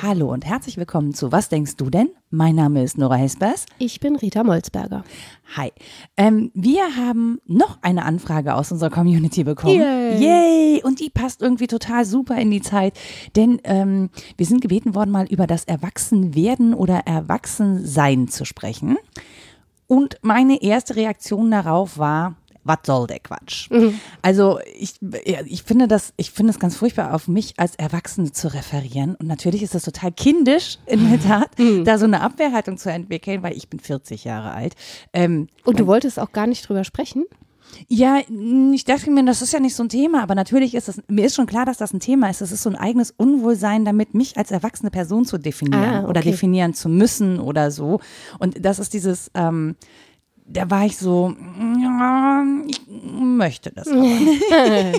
[0.00, 2.10] Hallo und herzlich willkommen zu Was denkst du denn?
[2.30, 3.66] Mein Name ist Nora Hespers.
[3.78, 5.02] Ich bin Rita Molzberger.
[5.56, 5.72] Hi.
[6.16, 9.74] Ähm, wir haben noch eine Anfrage aus unserer Community bekommen.
[9.74, 10.22] Yay.
[10.22, 10.82] Yay!
[10.84, 12.96] Und die passt irgendwie total super in die Zeit,
[13.34, 18.96] denn ähm, wir sind gebeten worden, mal über das Erwachsenwerden oder Erwachsensein zu sprechen.
[19.88, 23.70] Und meine erste Reaktion darauf war, was soll der Quatsch?
[24.20, 24.96] Also ich,
[25.46, 29.14] ich finde das, ich finde es ganz furchtbar, auf mich als Erwachsene zu referieren.
[29.14, 31.48] Und natürlich ist das total kindisch, in der Tat,
[31.84, 34.74] da so eine Abwehrhaltung zu entwickeln, weil ich bin 40 Jahre alt.
[35.14, 37.24] Ähm, Und du wolltest auch gar nicht drüber sprechen?
[37.88, 38.18] Ja,
[38.72, 41.24] ich dachte mir, das ist ja nicht so ein Thema, aber natürlich ist es, mir
[41.26, 42.40] ist schon klar, dass das ein Thema ist.
[42.40, 46.20] Es ist so ein eigenes Unwohlsein damit, mich als erwachsene Person zu definieren Ah, oder
[46.20, 46.30] okay.
[46.30, 48.00] definieren zu müssen oder so.
[48.38, 49.76] Und das ist dieses, ähm,
[50.50, 51.34] da war ich so,
[51.80, 54.02] ja, ich möchte das aber.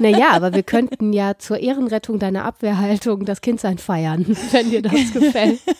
[0.00, 5.12] Naja, aber wir könnten ja zur Ehrenrettung deiner Abwehrhaltung das Kindsein feiern, wenn dir das
[5.12, 5.60] gefällt.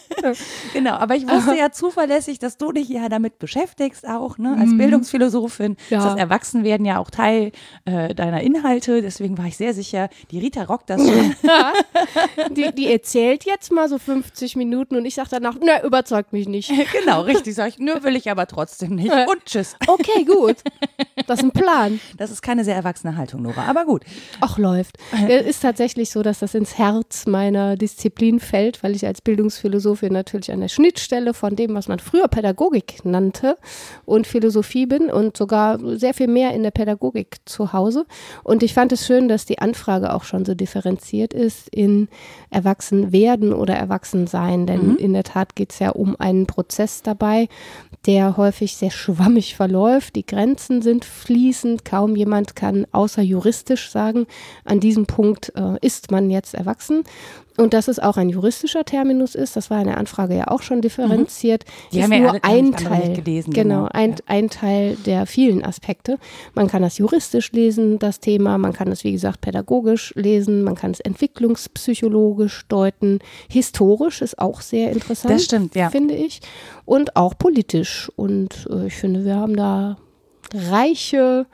[0.73, 4.75] Genau, aber ich wusste ja zuverlässig, dass du dich ja damit beschäftigst auch, ne, als
[4.75, 5.73] Bildungsphilosophin.
[5.73, 5.77] Mhm.
[5.91, 5.99] Ja.
[5.99, 7.53] Ist das Erwachsenwerden ja auch Teil
[7.85, 9.03] äh, deiner Inhalte.
[9.03, 11.35] Deswegen war ich sehr sicher, die Rita rockt das schon.
[12.57, 16.49] Die, die erzählt jetzt mal so 50 Minuten und ich sage danach, na, überzeugt mich
[16.49, 16.73] nicht.
[16.93, 17.79] genau, richtig, sag ich.
[17.79, 19.04] Nö, will ich aber trotzdem nicht.
[19.11, 19.77] Und tschüss.
[19.87, 20.57] Okay, gut.
[21.27, 22.01] Das ist ein Plan.
[22.17, 23.65] Das ist keine sehr erwachsene Haltung, Nora.
[23.65, 24.03] Aber gut.
[24.41, 24.99] Ach, läuft.
[25.29, 30.13] Es ist tatsächlich so, dass das ins Herz meiner Disziplin fällt, weil ich als Bildungsphilosophin
[30.13, 33.59] natürlich an der Schnittstelle von dem, was man früher Pädagogik nannte
[34.05, 38.07] und Philosophie bin und sogar sehr viel mehr in der Pädagogik zu Hause.
[38.43, 42.09] Und ich fand es schön, dass die Anfrage auch schon so differenziert ist in
[42.51, 44.67] Erwachsenwerden oder Erwachsensein.
[44.67, 47.49] Denn in der Tat geht es ja um einen Prozess dabei,
[48.07, 50.17] der häufig sehr schwammig verläuft.
[50.17, 51.85] Die Grenzen sind fließend.
[51.85, 54.27] Kaum jemand kann außer juristisch sagen,
[54.65, 57.05] an diesem Punkt äh, ist man jetzt erwachsen.
[57.57, 60.63] Und dass es auch ein juristischer Terminus ist, das war in der Anfrage ja auch
[60.63, 63.15] schon differenziert, Die ist haben ja nur alle ein Teil.
[63.15, 63.89] gelesen, genau, genau.
[63.93, 64.17] ein, Ja.
[64.27, 66.19] ein Teil der vielen Aspekte.
[66.55, 68.59] Man kann das juristisch lesen, das Thema.
[68.59, 70.65] Man kann es, wie gesagt, pädagogisch lesen.
[70.65, 73.21] Man kann es entwicklungspsychologisch deuten.
[73.49, 75.35] Historisch ist auch sehr interessant.
[75.35, 75.91] Das stimmt, ja.
[75.91, 76.41] Finde ich.
[76.85, 78.11] Und auch politisch.
[78.17, 79.97] Und äh, ich finde, wir haben da
[80.53, 81.47] reiche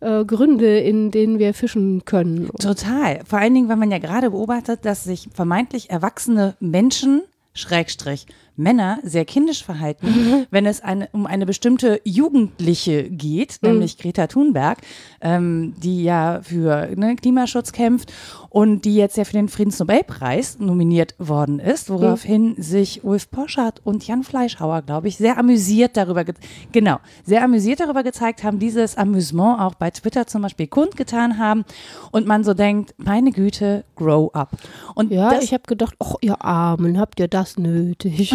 [0.00, 2.50] äh, Gründe, in denen wir fischen können.
[2.60, 3.20] Total.
[3.24, 7.22] Vor allen Dingen, weil man ja gerade beobachtet, dass sich vermeintlich erwachsene Menschen,
[7.54, 14.26] Schrägstrich, Männer sehr kindisch verhalten, wenn es eine, um eine bestimmte Jugendliche geht, nämlich Greta
[14.26, 14.78] Thunberg,
[15.20, 18.12] ähm, die ja für ne, Klimaschutz kämpft
[18.50, 24.06] und die jetzt ja für den Friedensnobelpreis nominiert worden ist, woraufhin sich Ulf Poschardt und
[24.06, 26.34] Jan Fleischhauer, glaube ich, sehr amüsiert darüber, ge
[26.72, 31.64] genau, sehr amüsiert darüber gezeigt haben, dieses Amüsement auch bei Twitter zum Beispiel kundgetan haben
[32.12, 34.50] und man so denkt, meine Güte, grow up.
[34.94, 38.32] Und Ja, ich habe gedacht, ach, ihr Armen, habt ihr das nötig?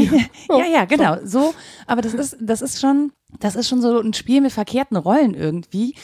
[0.50, 1.54] Ja, ja, genau, so,
[1.88, 5.34] aber das ist, das ist schon, das ist schon so ein Spiel mit verkehrten Rollen
[5.34, 5.96] irgendwie,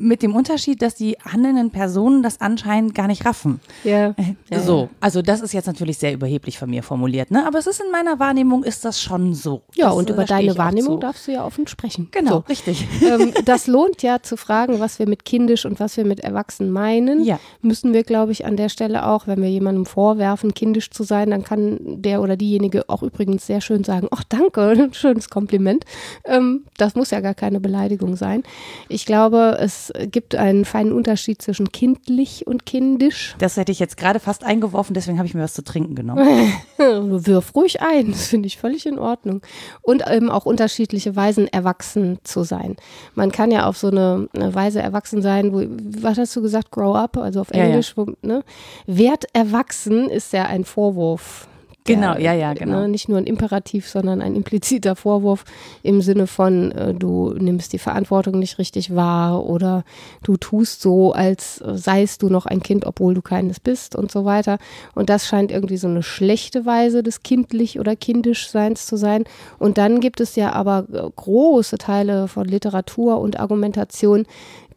[0.00, 3.60] mit dem Unterschied, dass die handelnden Personen das anscheinend gar nicht raffen.
[3.84, 4.14] ja.
[4.50, 7.46] ja, so, also das ist jetzt natürlich sehr überheblich von mir formuliert, ne?
[7.46, 9.62] Aber es ist in meiner Wahrnehmung ist das schon so.
[9.74, 12.08] Ja, das, und äh, über deine Wahrnehmung darfst du ja offen sprechen.
[12.10, 12.44] Genau, So.
[12.48, 12.86] richtig.
[13.02, 16.70] ähm, das lohnt ja zu fragen, was wir mit kindisch und was wir mit erwachsen
[16.70, 17.24] meinen.
[17.24, 17.38] Ja.
[17.62, 21.30] Müssen wir, glaube ich, an der Stelle auch, wenn wir jemandem vorwerfen, kindisch zu sein,
[21.30, 25.84] dann kann der oder diejenige auch übrigens sehr schön sagen, ach danke, schönes Kompliment.
[26.24, 28.42] Ähm, das muss ja gar keine Beleidigung sein.
[28.88, 33.34] Ich glaube, es gibt einen feinen Unterschied zwischen kindlich und kindisch.
[33.38, 36.52] Das hätte ich jetzt gerade fast eingeworfen, deswegen habe ich mir was zu trinken genommen.
[36.78, 39.42] Wirf ruhig ein, das finde ich völlig in Ordnung.
[39.82, 42.76] Und eben auch unterschiedliche Weisen, erwachsen zu sein.
[43.14, 45.64] Man kann ja auf so eine, eine Weise erwachsen sein, wo,
[46.00, 47.64] was hast du gesagt, grow up, also auf Ja, ja.
[47.66, 48.42] Englisch, Wo, ne?
[48.86, 51.48] Wert erwachsen ist ja ein Vorwurf.
[51.86, 52.80] Genau, ja, ja, genau.
[52.80, 55.44] Ne, nicht nur ein Imperativ, sondern ein impliziter Vorwurf
[55.82, 59.84] im Sinne von, äh, du nimmst die Verantwortung nicht richtig wahr oder
[60.22, 64.10] du tust so, als äh, seist du noch ein Kind, obwohl du keines bist und
[64.10, 64.56] so weiter.
[64.94, 69.24] Und das scheint irgendwie so eine schlechte Weise des kindlich oder kindischseins zu sein.
[69.58, 74.24] Und dann gibt es ja aber äh, große Teile von Literatur und Argumentation,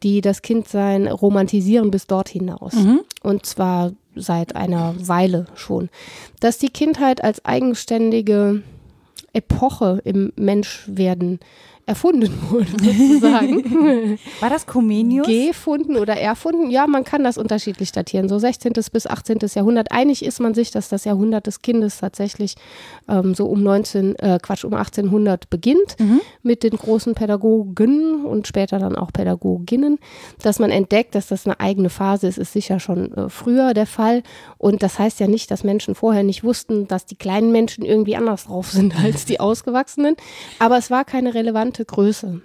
[0.03, 2.73] die das Kindsein romantisieren bis dort hinaus.
[3.23, 5.89] Und zwar seit einer Weile schon.
[6.39, 8.63] Dass die Kindheit als eigenständige
[9.33, 11.39] Epoche im Menschwerden
[11.87, 14.19] erfunden wurde, sozusagen.
[14.39, 15.25] War das Comenius?
[15.25, 16.69] Gefunden oder erfunden?
[16.69, 18.29] Ja, man kann das unterschiedlich datieren.
[18.29, 18.73] So 16.
[18.91, 19.39] bis 18.
[19.55, 19.91] Jahrhundert.
[19.91, 22.55] Einig ist man sich, dass das Jahrhundert des Kindes tatsächlich
[23.09, 26.21] ähm, so um 19, äh, Quatsch, um 1800 beginnt Mhm.
[26.43, 29.97] mit den großen Pädagogen und später dann auch Pädagoginnen.
[30.43, 33.85] Dass man entdeckt, dass das eine eigene Phase ist, ist sicher schon äh, früher der
[33.87, 34.23] Fall.
[34.57, 38.15] Und das heißt ja nicht, dass Menschen vorher nicht wussten, dass die kleinen Menschen irgendwie
[38.17, 40.15] anders drauf sind als die Ausgewachsenen.
[40.59, 42.41] Aber es war keine relevante Größe.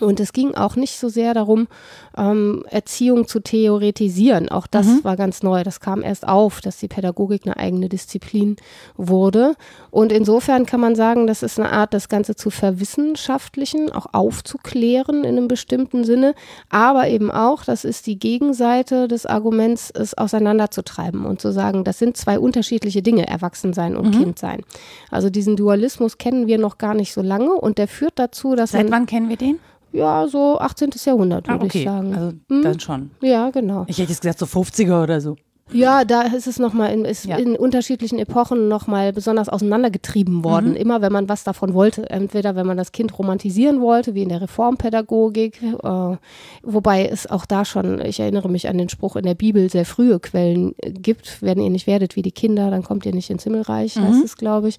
[0.00, 1.68] Und es ging auch nicht so sehr darum,
[2.16, 4.48] ähm, Erziehung zu theoretisieren.
[4.48, 5.64] Auch das war ganz neu.
[5.64, 8.56] Das kam erst auf, dass die Pädagogik eine eigene Disziplin
[8.96, 9.54] wurde.
[9.90, 15.24] Und insofern kann man sagen, das ist eine Art, das Ganze zu verwissenschaftlichen, auch aufzuklären
[15.24, 16.34] in einem bestimmten Sinne.
[16.70, 21.98] Aber eben auch, das ist die Gegenseite des Arguments, es auseinanderzutreiben und zu sagen, das
[21.98, 24.62] sind zwei unterschiedliche Dinge, Erwachsensein und Kindsein.
[25.10, 28.72] Also diesen Dualismus kennen wir noch gar nicht so lange und der führt dazu, dass
[28.72, 29.53] Seit man wann kennen wir den?
[29.94, 30.90] Ja, so 18.
[31.04, 31.78] Jahrhundert, Ah, würde okay.
[31.78, 32.14] ich sagen.
[32.14, 32.62] Also Hm?
[32.62, 33.10] dann schon.
[33.22, 33.84] ja, genau.
[33.88, 35.36] Ich hätte jetzt gesagt so 50er oder so.
[35.72, 37.36] Ja, da ist es nochmal in, ist Ja.
[37.36, 40.76] in unterschiedlichen Epochen nochmal besonders auseinandergetrieben worden, Mhm.
[40.76, 42.08] immer wenn man was davon wollte.
[42.10, 46.16] Entweder wenn man das Kind romantisieren wollte, wie in der Reformpädagogik, äh,
[46.62, 49.86] wobei es auch da schon, ich erinnere mich an den Spruch in der Bibel, sehr
[49.86, 53.30] frühe Quellen äh, gibt, wenn ihr nicht werdet wie die Kinder, dann kommt ihr nicht
[53.30, 54.02] ins Himmelreich, Mhm.
[54.08, 54.76] heißt es, glaube ich.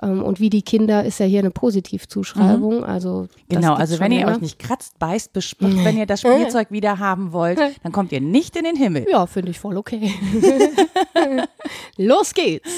[0.00, 2.84] Ähm, und wie die Kinder ist ja hier eine Positivzuschreibung.
[2.84, 4.32] Also das Genau, also wenn ihr länger.
[4.36, 8.20] euch nicht kratzt, beißt, bespuckt, wenn ihr das Spielzeug wieder haben wollt, dann kommt ihr
[8.20, 9.06] nicht in den Himmel.
[9.10, 10.12] Ja, finde ich voll okay.
[11.96, 12.68] Los geht's.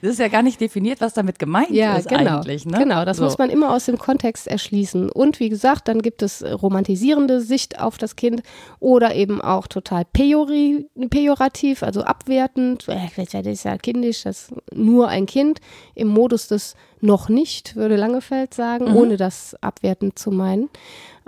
[0.00, 2.38] Das ist ja gar nicht definiert, was damit gemeint Ja, ist genau.
[2.38, 2.66] eigentlich.
[2.66, 2.78] Ne?
[2.78, 3.24] Genau, das So.
[3.24, 5.10] muss man immer aus dem Kontext erschließen.
[5.10, 8.42] Und wie gesagt, dann gibt es romantisierende Sicht auf das Kind
[8.80, 12.88] oder eben auch total pejori, pejorativ, also abwertend.
[12.88, 15.60] Äh, Das ist ja kindisch, das ist nur ein Kind
[15.94, 18.96] im Modus des noch nicht, würde Langefeld sagen, Mhm.
[18.96, 20.68] ohne das abwertend zu meinen.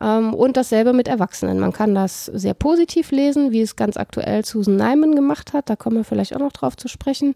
[0.01, 1.59] Ähm, und dasselbe mit Erwachsenen.
[1.61, 5.71] Man kann das sehr positiv lesen, wie es ganz aktuell Susan Nyman gemacht hat.
[5.71, 7.35] Da kommen wir vielleicht auch noch drauf zu sprechen.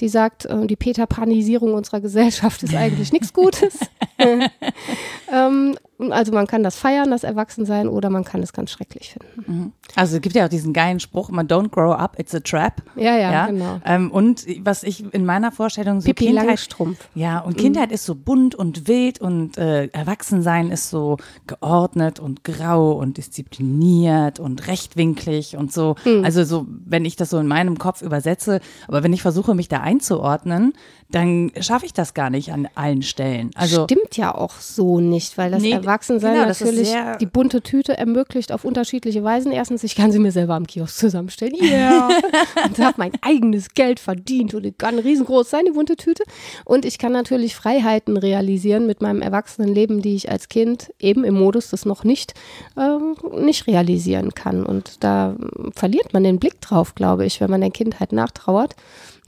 [0.00, 3.78] Die sagt, äh, die Peter-Panisierung unserer Gesellschaft ist eigentlich nichts Gutes.
[6.10, 9.72] also man kann das feiern, das Erwachsensein, oder man kann es ganz schrecklich finden.
[9.94, 12.82] Also es gibt ja auch diesen geilen Spruch, man don't grow up, it's a trap.
[12.96, 13.80] Ja, ja, genau.
[13.84, 17.08] Ähm, und was ich in meiner Vorstellung so Pippi Kindheit, Langstrumpf.
[17.14, 21.16] ja, und Kindheit ist so bunt und wild und äh, Erwachsensein ist so
[21.46, 25.96] geordnet und grau und diszipliniert und rechtwinklig und so.
[26.04, 26.24] Hm.
[26.24, 29.68] Also so, wenn ich das so in meinem Kopf übersetze, aber wenn ich versuche, mich
[29.68, 30.72] da einzuordnen,
[31.10, 33.50] dann schaffe ich das gar nicht an allen Stellen.
[33.54, 37.62] Also Stimmt ja auch so nicht, weil das Nee, Erwachsensein genau, das natürlich die bunte
[37.62, 39.50] Tüte ermöglicht auf unterschiedliche Weisen.
[39.50, 41.56] Erstens, ich kann sie mir selber am Kiosk zusammenstellen.
[41.60, 42.08] Ja.
[42.64, 46.22] und habe mein eigenes Geld verdient und die kann riesengroß sein, die bunte Tüte.
[46.64, 51.34] Und ich kann natürlich Freiheiten realisieren mit meinem Erwachsenenleben, die ich als Kind eben im
[51.34, 52.34] Modus des noch nicht,
[52.78, 54.64] ähm, nicht realisieren kann.
[54.64, 55.34] Und da
[55.74, 58.76] verliert man den Blick drauf, glaube ich, wenn man der Kindheit nachtrauert.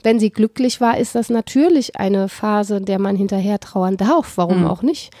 [0.01, 4.33] Wenn sie glücklich war, ist das natürlich eine Phase, der man hinterher trauern darf.
[4.35, 5.11] Warum auch nicht?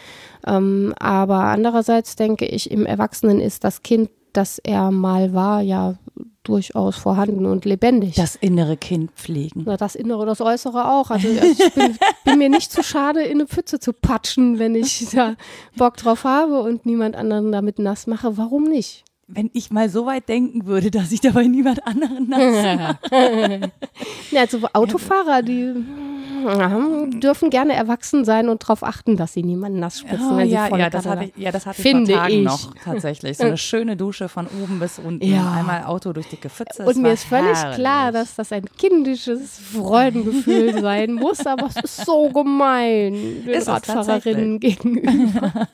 [0.45, 5.95] Ähm, aber andererseits denke ich, im Erwachsenen ist das Kind, das er mal war, ja
[6.43, 8.15] durchaus vorhanden und lebendig.
[8.15, 9.63] das innere Kind pflegen.
[9.65, 11.09] Na, das Innere, das Äußere auch.
[11.09, 14.75] Also, also ich bin, bin mir nicht zu schade, in eine Pfütze zu patschen, wenn
[14.75, 15.35] ich da
[15.77, 18.37] Bock drauf habe und niemand anderen damit nass mache.
[18.37, 19.05] Warum nicht?
[19.27, 22.99] Wenn ich mal so weit denken würde, dass ich dabei niemand anderen nass
[24.31, 25.73] Ja, also Autofahrer, die
[27.19, 30.63] dürfen gerne erwachsen sein und darauf achten, dass sie niemanden nass spritzen, Oh, wenn ja,
[30.65, 32.43] sie volle ja, das hatte ich, ja, das hatte Finde ich vor Tagen ich.
[32.45, 33.37] noch tatsächlich.
[33.37, 35.25] So eine schöne Dusche von oben bis unten.
[35.25, 35.51] Ja.
[35.53, 36.83] Einmal Auto durch dicke Pfütze.
[36.85, 37.75] Und mir ist völlig herrlich.
[37.75, 43.67] klar, dass das ein kindisches Freudengefühl sein muss, aber es ist so gemein den Ist
[43.67, 45.51] Radfahrerinnen gegenüber.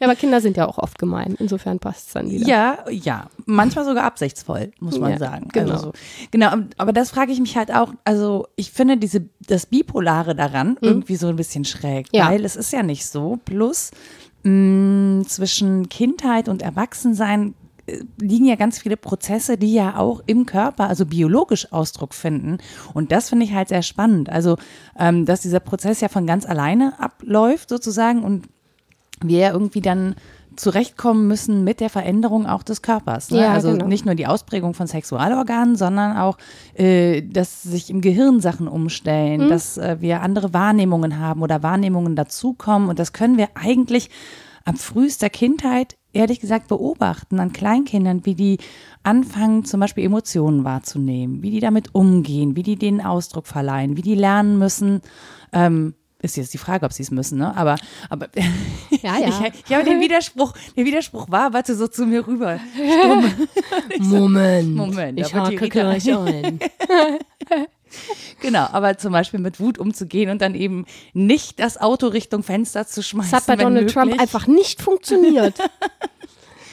[0.00, 1.36] ja, aber Kinder sind ja auch oft gemein.
[1.38, 2.46] Insofern passt es dann wieder.
[2.46, 5.48] Ja, ja, manchmal sogar absichtsvoll, muss man Ja, sagen.
[5.52, 5.72] genau.
[5.72, 5.92] Also so.
[6.30, 9.66] Genau, aber das frage ich mich halt auch, also ich finde diese, das
[10.10, 12.18] Bipolare daran irgendwie so ein bisschen schräg, Mhm.
[12.18, 12.30] Ja.
[12.30, 13.38] weil es ist ja nicht so.
[13.44, 13.90] Plus
[14.42, 17.54] mh, zwischen Kindheit und Erwachsensein
[17.86, 22.58] äh, liegen ja ganz viele Prozesse, die ja auch im Körper, also biologisch Ausdruck finden.
[22.94, 24.28] Und das finde ich halt sehr spannend.
[24.30, 24.56] Also,
[24.98, 28.46] ähm, dass dieser Prozess ja von ganz alleine abläuft sozusagen und
[29.22, 30.14] wir ja irgendwie dann
[30.60, 33.30] zurechtkommen müssen mit der Veränderung auch des Körpers.
[33.30, 33.40] Ne?
[33.40, 33.86] Ja, also genau.
[33.86, 36.36] nicht nur die Ausprägung von Sexualorganen, sondern auch,
[36.74, 39.48] äh, dass sich im Gehirn Sachen umstellen, Mhm.
[39.48, 42.88] dass äh, wir andere Wahrnehmungen haben oder Wahrnehmungen dazukommen.
[42.88, 44.10] Und das können wir eigentlich
[44.64, 48.58] ab frühester Kindheit, ehrlich gesagt, beobachten an Kleinkindern, wie die
[49.02, 54.02] anfangen, zum Beispiel Emotionen wahrzunehmen, wie die damit umgehen, wie die denen Ausdruck verleihen, wie
[54.02, 55.00] die lernen müssen,
[55.52, 57.56] ähm, ist jetzt die Frage, ob sie es müssen, ne?
[57.56, 57.76] Aber,
[58.08, 58.28] aber
[59.02, 59.28] Ja, ja.
[59.28, 62.60] ich, ich habe den Widerspruch, der Widerspruch war, warte so zu mir rüber.
[63.98, 64.74] Moment.
[64.76, 66.60] Moment, ich hake gleich ein.
[68.40, 72.86] Genau, aber zum Beispiel mit Wut umzugehen und dann eben nicht das Auto Richtung Fenster
[72.86, 73.30] zu schmeißen.
[73.32, 73.94] Das hat bei wenn Donald möglich.
[73.94, 75.54] Trump einfach nicht funktioniert.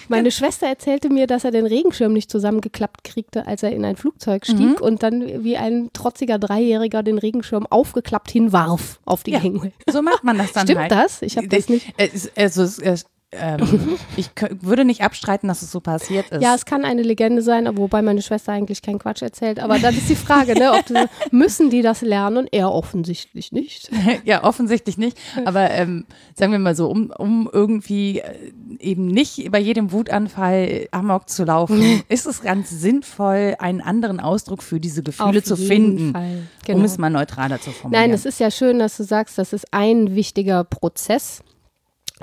[0.09, 3.95] Meine Schwester erzählte mir, dass er den Regenschirm nicht zusammengeklappt kriegte, als er in ein
[3.95, 4.53] Flugzeug Mhm.
[4.53, 9.71] stieg und dann wie ein trotziger Dreijähriger den Regenschirm aufgeklappt hinwarf auf die Ja, Gangway.
[9.89, 10.91] so macht man das dann Stimmt halt.
[10.91, 11.21] das?
[11.21, 11.93] Ich habe das nicht.
[12.35, 14.29] Also, es ähm, ich
[14.61, 16.41] würde nicht abstreiten, dass es so passiert ist.
[16.41, 19.59] Ja, es kann eine Legende sein, wobei meine Schwester eigentlich keinen Quatsch erzählt.
[19.59, 22.47] Aber dann ist die Frage, ne, du, müssen die das lernen?
[22.51, 23.89] Er offensichtlich nicht.
[24.23, 25.17] ja, offensichtlich nicht.
[25.45, 26.05] Aber ähm,
[26.35, 31.43] sagen wir mal so, um, um irgendwie äh, eben nicht bei jedem Wutanfall Amok zu
[31.43, 36.23] laufen, ist es ganz sinnvoll, einen anderen Ausdruck für diese Gefühle Auf zu finden, Fall.
[36.25, 36.83] um Genau.
[36.85, 38.05] es mal neutraler zu formulieren.
[38.09, 41.41] Nein, es ist ja schön, dass du sagst, das ist ein wichtiger Prozess,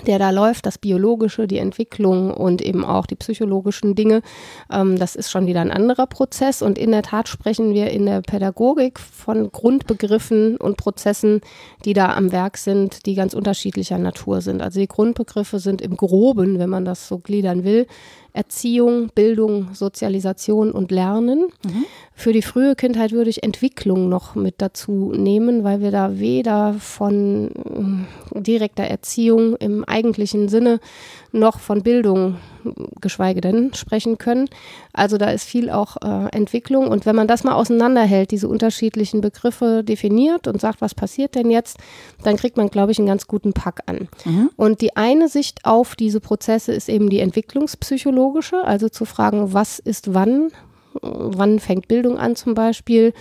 [0.06, 4.22] der da läuft, das Biologische, die Entwicklung und eben auch die psychologischen Dinge.
[4.70, 6.62] Ähm, das ist schon wieder ein anderer Prozess.
[6.62, 11.40] Und in der Tat sprechen wir in der Pädagogik von Grundbegriffen und Prozessen,
[11.84, 14.62] die da am Werk sind, die ganz unterschiedlicher Natur sind.
[14.62, 17.86] Also die Grundbegriffe sind im Groben, wenn man das so gliedern will,
[18.34, 21.46] Erziehung, Bildung, Sozialisation und Lernen.
[22.14, 26.74] Für die frühe Kindheit würde ich Entwicklung noch mit dazu nehmen, weil wir da weder
[26.74, 30.80] von äh, direkter Erziehung im eigentlichen Sinne
[31.30, 32.36] noch von Bildung,
[33.00, 34.48] geschweige denn, sprechen können.
[34.92, 36.88] Also da ist viel auch äh, Entwicklung.
[36.88, 41.50] Und wenn man das mal auseinanderhält, diese unterschiedlichen Begriffe definiert und sagt, was passiert denn
[41.50, 41.78] jetzt,
[42.22, 44.08] dann kriegt man, glaube ich, einen ganz guten Pack an.
[44.56, 49.78] Und die eine Sicht auf diese Prozesse ist eben die entwicklungspsychologische, also zu fragen, was
[49.78, 50.50] ist wann,
[51.00, 53.12] wann fängt Bildung an zum Beispiel,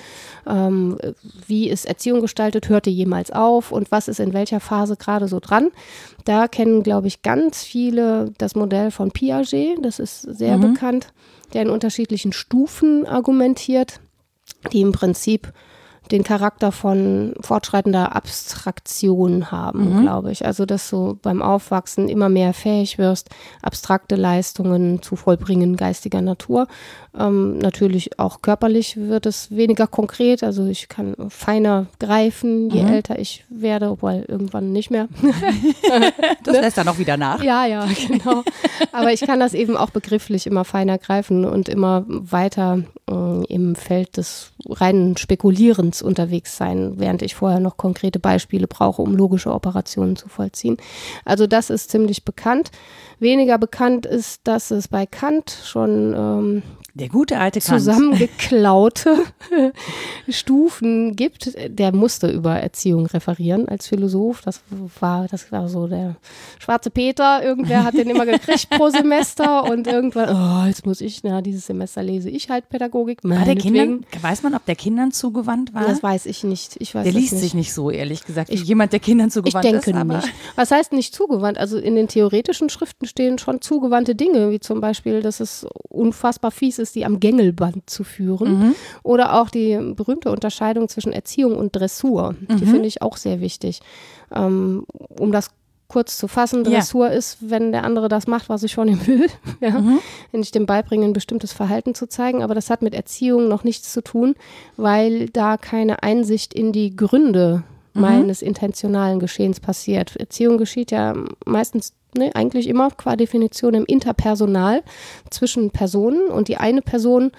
[0.47, 0.97] ähm,
[1.47, 3.71] wie ist Erziehung gestaltet, hört die jemals auf?
[3.71, 5.69] Und was ist in welcher Phase gerade so dran.
[6.25, 11.13] Da kennen, glaube ich, ganz viele das Modell von Piaget, das ist sehr bekannt,
[11.53, 13.99] der in unterschiedlichen Stufen argumentiert,
[14.71, 15.51] die im Prinzip
[16.11, 20.45] den Charakter von fortschreitender Abstraktion haben, glaube ich.
[20.45, 23.29] Also, dass du beim Aufwachsen immer mehr fähig wirst,
[23.61, 26.67] abstrakte Leistungen zu vollbringen geistiger Natur.
[27.17, 30.43] Ähm, natürlich auch körperlich wird es weniger konkret.
[30.43, 35.07] Also, ich kann feiner greifen, je älter ich werde, obwohl irgendwann nicht mehr.
[36.43, 37.41] das lässt dann auch wieder nach.
[37.41, 38.43] Ja, ja, genau.
[38.91, 43.75] Aber ich kann das eben auch begrifflich immer feiner greifen und immer weiter äh, im
[43.75, 49.51] Feld des reinen Spekulierens unterwegs sein, während ich vorher noch konkrete Beispiele brauche, um logische
[49.51, 50.77] Operationen zu vollziehen.
[51.25, 52.71] Also das ist ziemlich bekannt.
[53.19, 56.63] Weniger bekannt ist, dass es bei Kant schon ähm,
[56.95, 57.79] Der gute alte Kant.
[57.79, 59.23] zusammengeklaute
[60.29, 61.51] Stufen gibt.
[61.67, 64.41] Der musste über Erziehung referieren als Philosoph.
[64.41, 64.61] Das
[64.99, 66.17] war, das war so der
[66.59, 67.43] schwarze Peter.
[67.43, 71.65] Irgendwer hat den immer gekriegt pro Semester und irgendwann, oh, jetzt muss ich, na, dieses
[71.65, 73.23] Semester lese ich halt Pädagogik.
[73.23, 73.55] War der.
[73.55, 75.87] Kindern, weiß man, ob der Kindern zugewandt war?
[75.87, 76.75] Das weiß ich nicht.
[76.79, 77.41] Ich weiß der liest nicht.
[77.41, 80.03] sich nicht so, ehrlich gesagt, wie jemand, der Kindern Ich zugewandt denke ist.
[80.03, 80.33] Nicht.
[80.55, 81.57] Was heißt nicht zugewandt?
[81.57, 86.51] Also in den theoretischen Schriften stehen schon zugewandte Dinge, wie zum Beispiel, dass es unfassbar
[86.51, 88.75] fies ist, die am Gängelband zu führen.
[89.03, 92.35] Oder auch die berühmte Unterscheidung zwischen Erziehung und Dressur.
[92.49, 93.79] Die finde ich auch sehr wichtig.
[94.35, 94.85] Ähm,
[95.19, 95.49] um das
[95.87, 96.71] kurz zu fassen, Ja.
[96.71, 99.27] Dressur ist, wenn der andere das macht, was ich von ihm will.
[99.61, 99.81] Ja?
[100.31, 102.41] Wenn ich dem beibringe, ein bestimmtes Verhalten zu zeigen.
[102.41, 104.33] Aber das hat mit Erziehung noch nichts zu tun,
[104.75, 107.63] weil da keine Einsicht in die Gründe
[107.93, 110.15] meines intentionalen Geschehens passiert.
[110.15, 111.13] Erziehung geschieht ja
[111.45, 114.83] meistens, ne, eigentlich immer qua Definition im Interpersonal
[115.29, 117.31] zwischen Personen und die eine Person,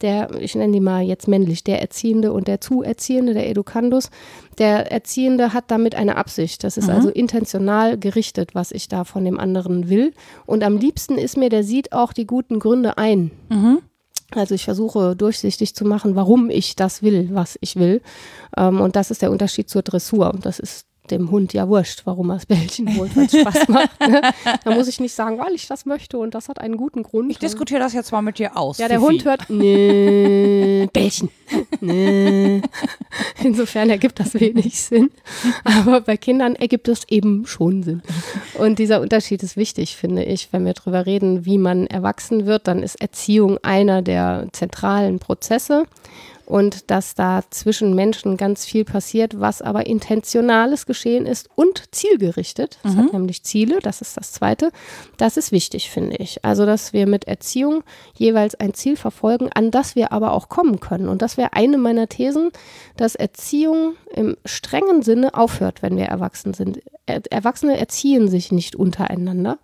[0.00, 4.10] der, ich nenne die mal jetzt männlich, der Erziehende und der Zuerziehende, der Educandus,
[4.58, 6.64] der Erziehende hat damit eine Absicht.
[6.64, 10.12] Das ist also intentional gerichtet, was ich da von dem anderen will.
[10.46, 13.30] Und am liebsten ist mir, der sieht auch die guten Gründe ein.
[14.34, 18.02] Also ich versuche durchsichtig zu machen, warum ich das will, was ich will.
[18.56, 20.36] Ähm, und das ist der Unterschied zur Dressur.
[20.42, 24.00] Das ist dem Hund ja wurscht, warum er das Bällchen holt, weil es Spaß macht.
[24.00, 24.20] Ne?
[24.64, 27.30] Da muss ich nicht sagen, weil ich das möchte und das hat einen guten Grund.
[27.30, 28.78] ich diskutiere das jetzt mal mit dir aus.
[28.78, 29.12] ja, der Fifi.
[29.12, 31.30] Hund hört, nee, Bällchen.
[31.80, 32.62] Nee.
[33.42, 35.10] Insofern ergibt das wenig Sinn.
[35.64, 38.02] Aber bei Kindern ergibt es eben schon Sinn.
[38.54, 40.52] Und dieser Unterschied ist wichtig, finde ich.
[40.52, 45.84] Wenn wir darüber reden, wie man erwachsen wird, dann ist Erziehung einer der zentralen Prozesse.
[46.52, 52.78] Und dass da zwischen Menschen ganz viel passiert, was aber intentionales Geschehen ist und zielgerichtet.
[52.84, 54.70] Es hat nämlich Ziele, das ist das Zweite.
[55.16, 56.44] Das ist wichtig, finde ich.
[56.44, 57.82] Also, dass wir mit Erziehung
[58.12, 61.08] jeweils ein Ziel verfolgen, an das wir aber auch kommen können.
[61.08, 62.50] Und das wäre eine meiner Thesen,
[62.98, 66.82] dass Erziehung im strengen Sinne aufhört, wenn wir erwachsen sind.
[67.06, 69.58] Er Erwachsene erziehen sich nicht untereinander.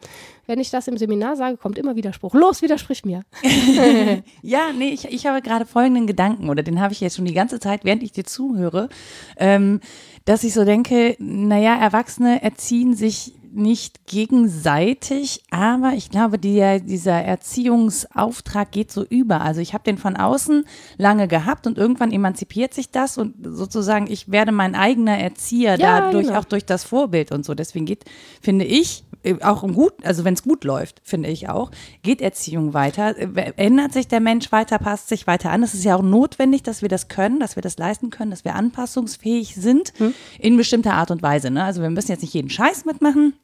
[0.48, 2.32] Wenn ich das im Seminar sage, kommt immer Widerspruch.
[2.32, 3.22] Los, widersprich mir.
[4.42, 7.34] Ja, nee, ich, ich habe gerade folgenden Gedanken, oder den habe ich jetzt schon die
[7.34, 8.88] ganze Zeit, während ich dir zuhöre,
[9.36, 9.80] ähm,
[10.24, 17.20] dass ich so denke, naja, Erwachsene erziehen sich nicht gegenseitig, aber ich glaube, der, dieser
[17.22, 19.40] Erziehungsauftrag geht so über.
[19.40, 20.64] Also ich habe den von außen
[20.96, 26.00] lange gehabt und irgendwann emanzipiert sich das und sozusagen ich werde mein eigener Erzieher Ja,
[26.00, 26.38] dadurch, genau.
[26.38, 27.54] auch durch das Vorbild und so.
[27.54, 28.04] Deswegen geht,
[28.40, 29.04] finde ich,
[29.42, 31.70] auch im gut, also wenn es gut läuft, finde ich auch,
[32.02, 35.62] geht Erziehung weiter, äh, ändert sich der Mensch weiter, passt sich weiter an.
[35.62, 38.44] Es ist ja auch notwendig, dass wir das können, dass wir das leisten können, dass
[38.44, 39.92] wir anpassungsfähig sind
[40.38, 41.50] in bestimmter Art und Weise.
[41.50, 41.64] Ne?
[41.64, 43.34] Also wir müssen jetzt nicht jeden Scheiß mitmachen.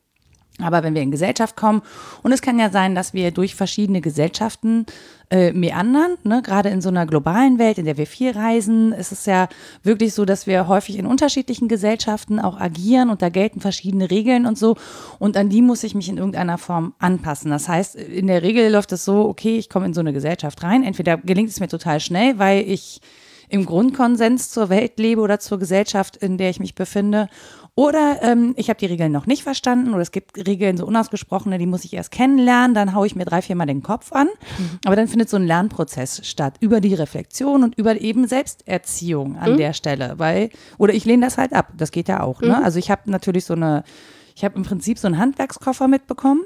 [0.63, 1.83] Aber wenn wir in Gesellschaft kommen,
[2.23, 4.87] und es kann ja sein, dass wir durch verschiedene Gesellschaften
[5.31, 6.43] äh, meandern, ne?
[6.43, 9.49] gerade in so einer globalen Welt, in der wir viel reisen, ist es ja
[9.83, 14.47] wirklich so, dass wir häufig in unterschiedlichen Gesellschaften auch agieren und da gelten verschiedene Regeln
[14.47, 14.77] und so.
[15.19, 17.51] Und an die muss ich mich in irgendeiner Form anpassen.
[17.51, 20.63] Das heißt, in der Regel läuft es so, okay, ich komme in so eine Gesellschaft
[20.63, 20.85] rein.
[20.85, 23.01] Entweder gelingt es mir total schnell, weil ich
[23.49, 27.29] im Grundkonsens zur Welt lebe oder zur Gesellschaft, in der ich mich befinde.
[27.77, 31.59] Oder ähm, ich habe die Regeln noch nicht verstanden oder es gibt Regeln so unausgesprochene,
[31.59, 34.29] die muss ich erst kennenlernen, dann haue ich mir drei, viermal den Kopf an.
[34.85, 39.51] Aber dann findet so ein Lernprozess statt über die Reflexion und über eben Selbsterziehung an
[39.57, 40.15] der Stelle.
[40.19, 42.41] Weil, oder ich lehne das halt ab, das geht ja auch.
[42.41, 42.63] Ne?
[42.65, 43.83] Also ich habe natürlich so eine,
[44.37, 46.43] ich habe im Prinzip so einen Handwerkskoffer mitbekommen.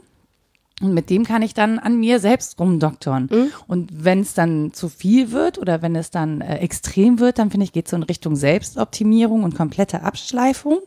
[0.81, 3.29] Und mit dem kann ich dann an mir selbst rumdoktern.
[3.67, 7.51] Und wenn es dann zu viel wird oder wenn es dann äh, extrem wird, dann
[7.51, 10.79] finde ich, geht es so in Richtung Selbstoptimierung und komplette Abschleifung.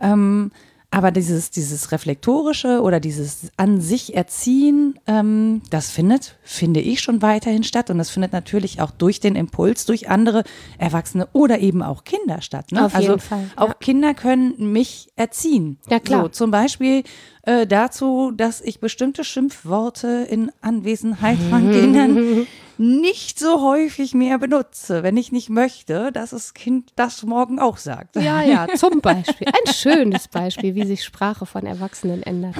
[0.00, 0.50] Ähm,
[0.90, 7.20] aber dieses, dieses Reflektorische oder dieses an sich Erziehen, ähm, das findet, finde ich, schon
[7.20, 7.90] weiterhin statt.
[7.90, 10.44] Und das findet natürlich auch durch den Impuls, durch andere
[10.78, 12.72] Erwachsene oder eben auch Kinder statt.
[12.72, 12.86] Ne?
[12.86, 13.62] Auf also jeden Fall, ja.
[13.62, 15.78] auch Kinder können mich erziehen.
[15.90, 16.22] Ja, klar.
[16.22, 17.02] So, zum Beispiel
[17.42, 22.46] äh, dazu, dass ich bestimmte Schimpfworte in Anwesenheit von Kindern
[22.78, 27.76] nicht so häufig mehr benutze, wenn ich nicht möchte, dass das Kind das morgen auch
[27.76, 28.16] sagt.
[28.16, 29.48] Ja, ja, zum Beispiel.
[29.48, 32.54] Ein schönes Beispiel, wie sich Sprache von Erwachsenen ändert.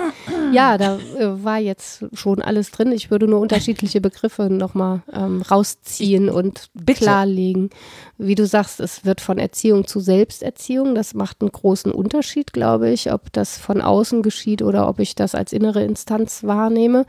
[0.53, 2.91] Ja, da äh, war jetzt schon alles drin.
[2.93, 7.05] Ich würde nur unterschiedliche Begriffe nochmal ähm, rausziehen und bitte.
[7.05, 7.71] klarlegen.
[8.17, 10.95] Wie du sagst, es wird von Erziehung zu Selbsterziehung.
[10.95, 15.15] Das macht einen großen Unterschied, glaube ich, ob das von außen geschieht oder ob ich
[15.15, 17.07] das als innere Instanz wahrnehme.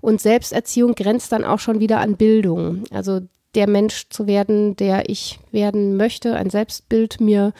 [0.00, 2.47] Und Selbsterziehung grenzt dann auch schon wieder an Bildung.
[2.90, 3.20] Also
[3.54, 7.52] der Mensch zu werden, der ich werden möchte, ein Selbstbild mir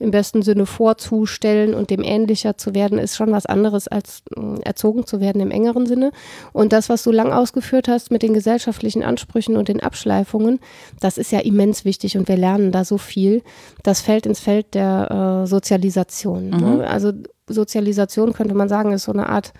[0.00, 4.60] im besten Sinne vorzustellen und dem ähnlicher zu werden, ist schon was anderes als äh,
[4.64, 6.10] erzogen zu werden im engeren Sinne.
[6.52, 10.58] Und das, was du lang ausgeführt hast mit den gesellschaftlichen Ansprüchen und den Abschleifungen,
[11.00, 13.42] das ist ja immens wichtig und wir lernen da so viel.
[13.84, 16.50] Das fällt ins Feld der äh, Sozialisation.
[16.50, 16.86] Ne?
[16.86, 17.12] Also
[17.46, 19.52] Sozialisation könnte man sagen, ist so eine Art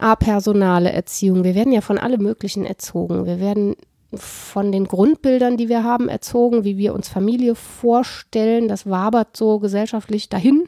[0.00, 1.44] apersonale Erziehung.
[1.44, 3.26] Wir werden ja von allem Möglichen erzogen.
[3.26, 3.74] Wir werden
[4.14, 8.66] von den Grundbildern, die wir haben, erzogen, wie wir uns Familie vorstellen.
[8.66, 10.64] Das wabert so gesellschaftlich dahin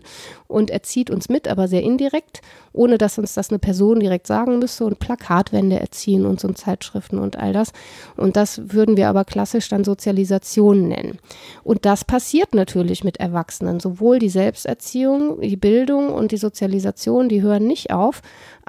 [0.46, 2.42] und erzieht uns mit, aber sehr indirekt,
[2.74, 4.84] ohne dass uns das eine Person direkt sagen müsste.
[4.84, 7.72] Und Plakatwände erziehen uns und Zeitschriften und all das.
[8.14, 11.18] Und das würden wir aber klassisch dann Sozialisation nennen.
[11.64, 13.80] Und das passiert natürlich mit Erwachsenen.
[13.80, 18.20] Sowohl die Selbsterziehung, die Bildung und die Sozialisation, die hören nicht auf.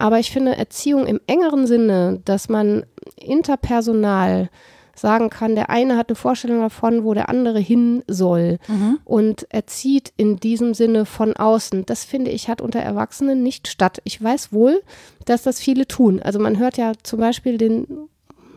[0.02, 2.86] Aber ich finde Erziehung im engeren Sinne, dass man
[3.16, 4.50] interpersonal
[4.96, 8.58] sagen kann, der eine hat eine Vorstellung davon, wo der andere hin soll
[9.06, 11.86] und erzieht in diesem Sinne von außen.
[11.86, 14.02] Das finde ich hat unter Erwachsenen nicht statt.
[14.04, 14.82] Ich weiß wohl,
[15.26, 16.20] dass das viele tun.
[16.22, 17.88] Also man hört ja zum Beispiel den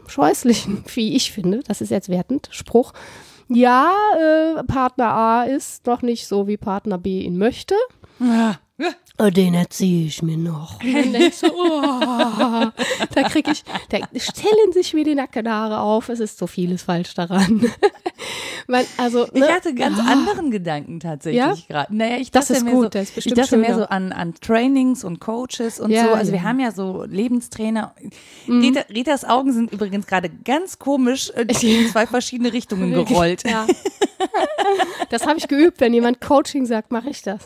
[0.07, 2.93] scheußlichen, wie ich finde, das ist jetzt wertend, Spruch.
[3.49, 7.75] Ja, äh, Partner A ist noch nicht so, wie Partner B ihn möchte.
[8.19, 8.59] Ja.
[9.17, 10.81] Oh, den erziehe ich mir noch.
[10.83, 11.81] Und dann denkst du, oh,
[13.15, 16.09] da krieg ich, da stellen sich mir die Nackenhaare auf.
[16.09, 17.65] Es ist so vieles falsch daran.
[18.67, 19.49] Man, also, Ich ne?
[19.53, 20.11] hatte ganz Ah.
[20.11, 21.55] anderen Gedanken tatsächlich Ja?
[21.69, 21.95] gerade.
[21.97, 23.79] Naja, ich Das dachte ist mir gut, so, das ist ich bestimmt dachte mehr schöner.
[23.81, 26.11] so an, an Trainings und Coaches und Ja, so.
[26.15, 26.43] Also wir ja.
[26.43, 26.49] Mhm.
[26.49, 27.95] haben ja so Lebenstrainer.
[28.49, 33.45] Rita, Ritas Augen sind übrigens gerade ganz komisch äh, in zwei verschiedene Richtungen gerollt.
[33.49, 33.67] Ja.
[35.11, 35.81] Das habe ich geübt.
[35.81, 37.43] Wenn jemand Coaching sagt, mache ich das.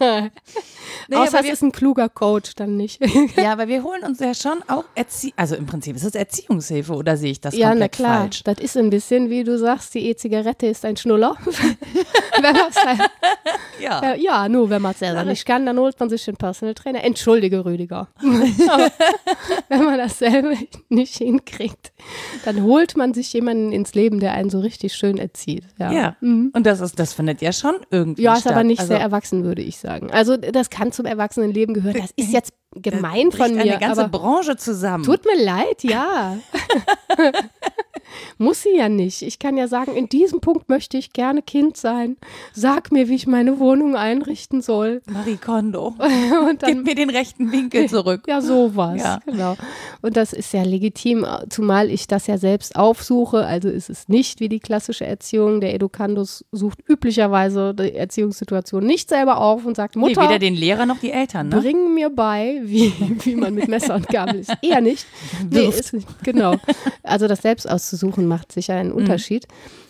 [0.00, 3.00] Nee, Außer es ist ein kluger Coach, dann nicht.
[3.36, 6.92] Ja, aber wir holen uns ja schon auch Erzie also im Prinzip ist es Erziehungshilfe
[6.94, 8.18] oder sehe ich das ja, na komplett klar.
[8.20, 8.42] falsch?
[8.44, 11.36] Das ist ein bisschen, wie du sagst, die E-Zigarette ist ein Schnuller.
[12.42, 12.74] wenn halt,
[13.80, 14.02] Ja.
[14.02, 16.74] ja, ja, nur wenn man es selber nicht kann, dann holt man sich den Personal
[16.74, 17.04] Trainer.
[17.04, 18.08] Entschuldige, Rüdiger.
[19.68, 20.52] Wenn man das selber
[20.88, 21.92] nicht hinkriegt,
[22.44, 25.64] dann holt man sich jemanden ins Leben, der einen so richtig schön erzieht.
[25.78, 26.16] Ja, Ja.
[26.20, 28.52] Und das ist das findet ja schon irgendwie Ja, ist statt.
[28.54, 29.87] aber nicht also, sehr erwachsen, würde ich sagen.
[30.12, 31.96] Also das kann zum Erwachsenenleben gehören.
[32.00, 35.04] Das ist jetzt gemein von mir, eine ganze Branche zusammen.
[35.04, 36.36] tut mir leid, ja.
[38.38, 39.22] Muss sie ja nicht.
[39.22, 42.16] Ich kann ja sagen, in diesem Punkt möchte ich gerne Kind sein.
[42.52, 45.02] Sag mir, wie ich meine Wohnung einrichten soll.
[45.10, 45.94] Marie Kondo.
[46.48, 48.22] Und dann Gib mir den rechten Winkel zurück.
[48.26, 49.02] Ja, sowas.
[49.02, 49.20] Ja.
[49.24, 49.56] Genau.
[50.02, 53.44] Und das ist ja legitim, zumal ich das ja selbst aufsuche.
[53.44, 55.60] Also ist es nicht wie die klassische Erziehung.
[55.60, 60.54] Der Educandus sucht üblicherweise die Erziehungssituation nicht selber auf und sagt, Nee, Mutter, weder den
[60.54, 61.60] Lehrer noch die Eltern, ne?
[61.60, 62.92] bring mir bei, wie,
[63.24, 64.52] wie man mit Messer und Gabel ist.
[64.62, 65.06] Eher nicht.
[65.50, 66.06] Nee, ist nicht.
[66.24, 66.56] Genau.
[67.02, 68.96] Also das selbst auszusuchen macht sicher einen Mhm.
[68.96, 69.46] Unterschied.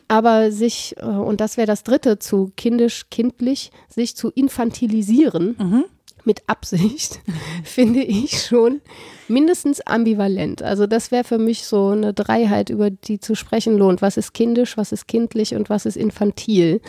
[0.08, 5.84] Aber sich, äh, und das wäre das dritte, zu kindisch, kindlich, sich zu infantilisieren Mhm.
[6.24, 7.20] mit Absicht,
[7.64, 8.80] finde ich schon
[9.28, 10.62] mindestens ambivalent.
[10.62, 14.00] Also das wäre für mich so eine Dreiheit, über die zu sprechen lohnt.
[14.02, 16.80] Was ist kindisch, was ist kindlich und was ist infantil?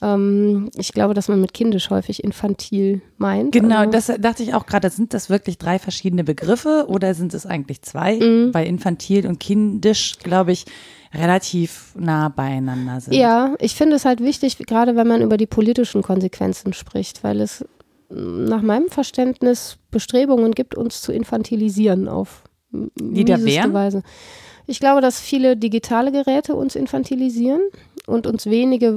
[0.00, 3.52] Ähm, ich glaube, dass man mit kindisch häufig infantil meint.
[3.52, 4.90] Genau, Also- das dachte ich auch gerade.
[4.90, 8.16] Sind das wirklich drei verschiedene Begriffe oder sind es eigentlich zwei?
[8.16, 8.54] Mhm.
[8.54, 10.66] Weil infantil und kindisch, glaube ich,
[11.12, 13.14] relativ nah beieinander sind.
[13.14, 17.40] Ja, ich finde es halt wichtig, gerade wenn man über die politischen Konsequenzen spricht, weil
[17.40, 17.64] es
[18.10, 23.72] mm, nach meinem Verständnis Bestrebungen gibt, uns zu infantilisieren auf Die da wären?
[23.72, 24.02] Weise.
[24.66, 27.62] Ich glaube, dass viele digitale Geräte uns infantilisieren
[28.08, 28.96] und uns wenige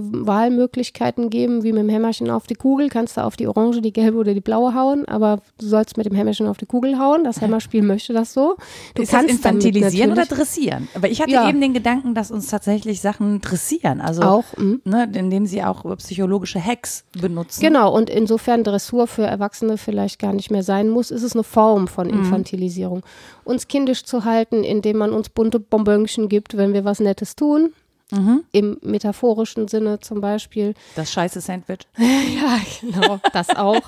[0.52, 2.90] Wahlmöglichkeiten geben, wie mit dem Hämmerchen auf die Kugel.
[2.90, 6.06] Kannst du auf die orange, die gelbe oder die blaue hauen, aber du sollst mit
[6.06, 7.24] dem Hämmerchen auf die Kugel hauen.
[7.24, 8.56] Das Hämmerspiel möchte das so.
[8.96, 10.88] Du ist das damit infantilisieren oder dressieren?
[10.96, 11.50] Aber ich hatte Ja.
[11.50, 14.02] eben den Gedanken, dass uns tatsächlich Sachen dressieren.
[14.02, 14.46] Also, auch.
[14.58, 14.76] mm.
[14.86, 17.62] ne, indem sie auch psychologische Hacks benutzen.
[17.62, 21.44] Genau, und insofern Dressur für Erwachsene vielleicht gar nicht mehr sein muss, ist es eine
[21.44, 22.14] Form von Mhm.
[22.14, 23.04] Infantilisierung.
[23.44, 27.74] Uns kindisch zu halten, indem man uns bunte Bonbönchen gibt, wenn wir was Nettes tun.
[28.12, 28.44] Mhm.
[28.52, 30.74] Im metaphorischen Sinne zum Beispiel.
[30.96, 31.80] Das scheiße Sandwich.
[31.98, 33.82] Ja, genau, das auch.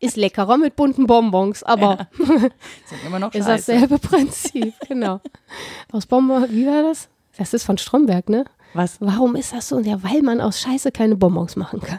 [0.00, 3.72] Ist leckerer mit bunten Bonbons, aber Sind immer noch ist scheiße.
[3.72, 5.20] dasselbe Prinzip, genau.
[5.92, 7.08] Aus Bonbon, wie war das?
[7.36, 8.44] Das ist von Stromberg, ne?
[8.74, 8.96] Was?
[9.00, 9.78] Warum ist das so?
[9.80, 11.98] Ja, weil man aus Scheiße keine Bonbons machen kann.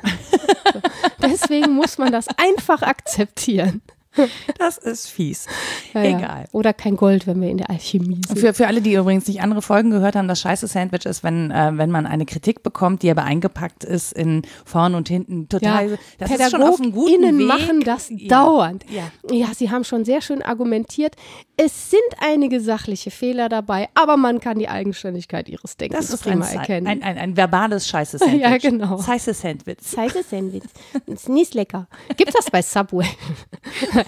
[0.74, 0.80] So.
[1.22, 3.82] Deswegen muss man das einfach akzeptieren.
[4.58, 5.46] Das ist fies.
[5.94, 6.18] Ja, ja.
[6.18, 6.46] Egal.
[6.52, 8.40] Oder kein Gold, wenn wir in der Alchemie sind.
[8.40, 11.52] Für, für alle, die übrigens nicht andere Folgen gehört haben, das scheiße Sandwich ist, wenn,
[11.52, 15.98] äh, wenn man eine Kritik bekommt, die aber eingepackt ist in vorn und hinten total.
[16.18, 17.48] das ist schon auf einem guten PädagogInnen Weg.
[17.48, 18.28] machen das Ja.
[18.30, 18.86] dauernd.
[18.90, 19.12] Ja.
[19.36, 21.16] ja, sie haben schon sehr schön argumentiert.
[21.58, 26.26] Es sind einige sachliche Fehler dabei, aber man kann die Eigenständigkeit ihres Denkens Das ist
[26.28, 26.88] ein, prima Sa- erkennen.
[26.88, 28.42] ein, ein, ein verbales scheiße Sandwich.
[28.42, 29.02] Ja, genau.
[29.02, 29.78] Scheiße Sandwich.
[29.94, 30.64] Scheiße Sandwich.
[31.06, 31.88] Ist nicht lecker.
[32.18, 33.06] Gibt das bei Subway?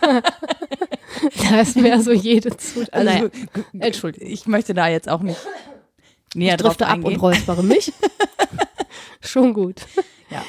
[1.50, 2.92] da ist mehr so jede Zutat.
[2.92, 3.30] Also, naja,
[3.78, 4.28] Entschuldigung.
[4.28, 5.38] Ich möchte da jetzt auch nicht
[6.34, 7.14] näher ich drauf drifte ab eingehen.
[7.14, 7.92] und räuspere mich.
[9.20, 9.82] Schon gut.
[10.30, 10.44] Ja.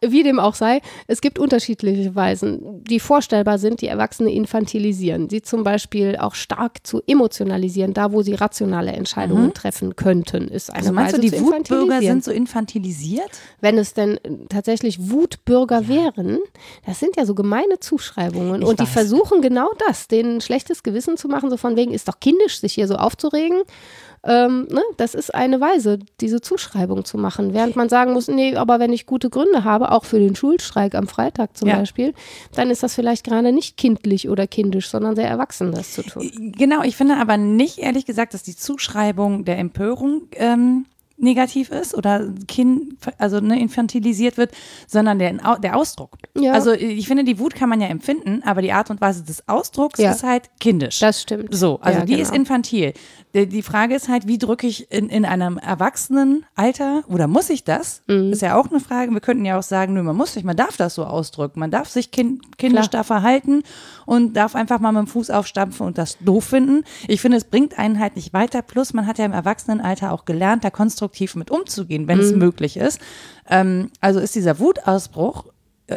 [0.00, 5.28] Wie dem auch sei, es gibt unterschiedliche Weisen, die vorstellbar sind, die Erwachsene infantilisieren.
[5.28, 10.70] Sie zum Beispiel auch stark zu emotionalisieren, da wo sie rationale Entscheidungen treffen könnten, ist
[10.70, 13.30] eine Also meinst Weise du, die Wutbürger sind so infantilisiert?
[13.60, 16.38] Wenn es denn tatsächlich Wutbürger wären,
[16.84, 18.62] das sind ja so gemeine Zuschreibungen.
[18.62, 18.92] Ich und die weiß.
[18.92, 22.60] versuchen genau das, denen ein schlechtes Gewissen zu machen, so von wegen, ist doch kindisch,
[22.60, 23.62] sich hier so aufzuregen.
[24.26, 24.82] Ähm, ne?
[24.96, 27.54] Das ist eine Weise, diese Zuschreibung zu machen.
[27.54, 30.94] Während man sagen muss, nee, aber wenn ich gute Gründe habe, auch für den Schulstreik
[30.96, 31.76] am Freitag zum Ja.
[31.76, 32.12] Beispiel,
[32.54, 36.52] dann ist das vielleicht gerade nicht kindlich oder kindisch, sondern sehr erwachsen, das zu tun.
[36.58, 40.86] Genau, ich finde aber nicht, ehrlich gesagt, dass die Zuschreibung der Empörung ähm,
[41.18, 44.50] negativ ist oder kind, also ne, infantilisiert wird,
[44.86, 46.18] sondern der, der Ausdruck.
[46.36, 46.52] Ja.
[46.52, 49.48] Also ich finde, die Wut kann man ja empfinden, aber die Art und Weise des
[49.48, 50.10] Ausdrucks Ja.
[50.10, 50.98] ist halt kindisch.
[51.00, 51.48] Das stimmt.
[51.54, 52.40] So, also Ja, die ist genau.
[52.42, 52.92] infantil.
[53.36, 57.64] Die, die Frage ist halt, wie drücke ich in, in einem Erwachsenenalter oder muss ich
[57.64, 58.02] das?
[58.06, 58.32] Mhm.
[58.32, 59.12] Ist ja auch eine Frage.
[59.12, 61.60] Wir könnten ja auch sagen, nö, man muss nicht, man darf das so ausdrücken.
[61.60, 63.62] Man darf sich kind, kindisch da verhalten
[64.06, 66.84] und darf einfach mal mit dem Fuß aufstampfen und das doof finden.
[67.08, 68.62] Ich finde, es bringt einen halt nicht weiter.
[68.62, 72.38] Plus, man hat ja im Erwachsenenalter auch gelernt, da konstruktiv mit umzugehen, wenn es Mhm.
[72.38, 73.00] möglich ist.
[73.50, 75.44] Ähm, also ist dieser Wutausbruch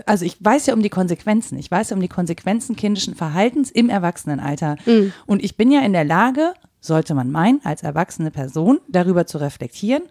[0.06, 1.58] also ich weiß ja um die Konsequenzen.
[1.58, 4.76] Ich weiß ja um die Konsequenzen kindischen Verhaltens im Erwachsenenalter.
[4.86, 5.14] Mhm.
[5.26, 9.38] Und ich bin ja in der Lage, sollte man meinen, als erwachsene Person darüber zu
[9.38, 10.04] reflektieren.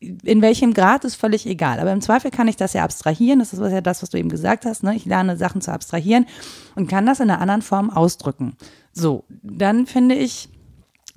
[0.00, 1.80] in welchem Grad ist völlig egal.
[1.80, 3.38] Aber im Zweifel kann ich das ja abstrahieren.
[3.38, 4.82] Das ist ja das, was du eben gesagt hast.
[4.82, 4.94] Ne?
[4.94, 6.26] Ich lerne Sachen zu abstrahieren
[6.74, 8.56] und kann das in einer anderen Form ausdrücken.
[8.92, 10.50] So, dann finde ich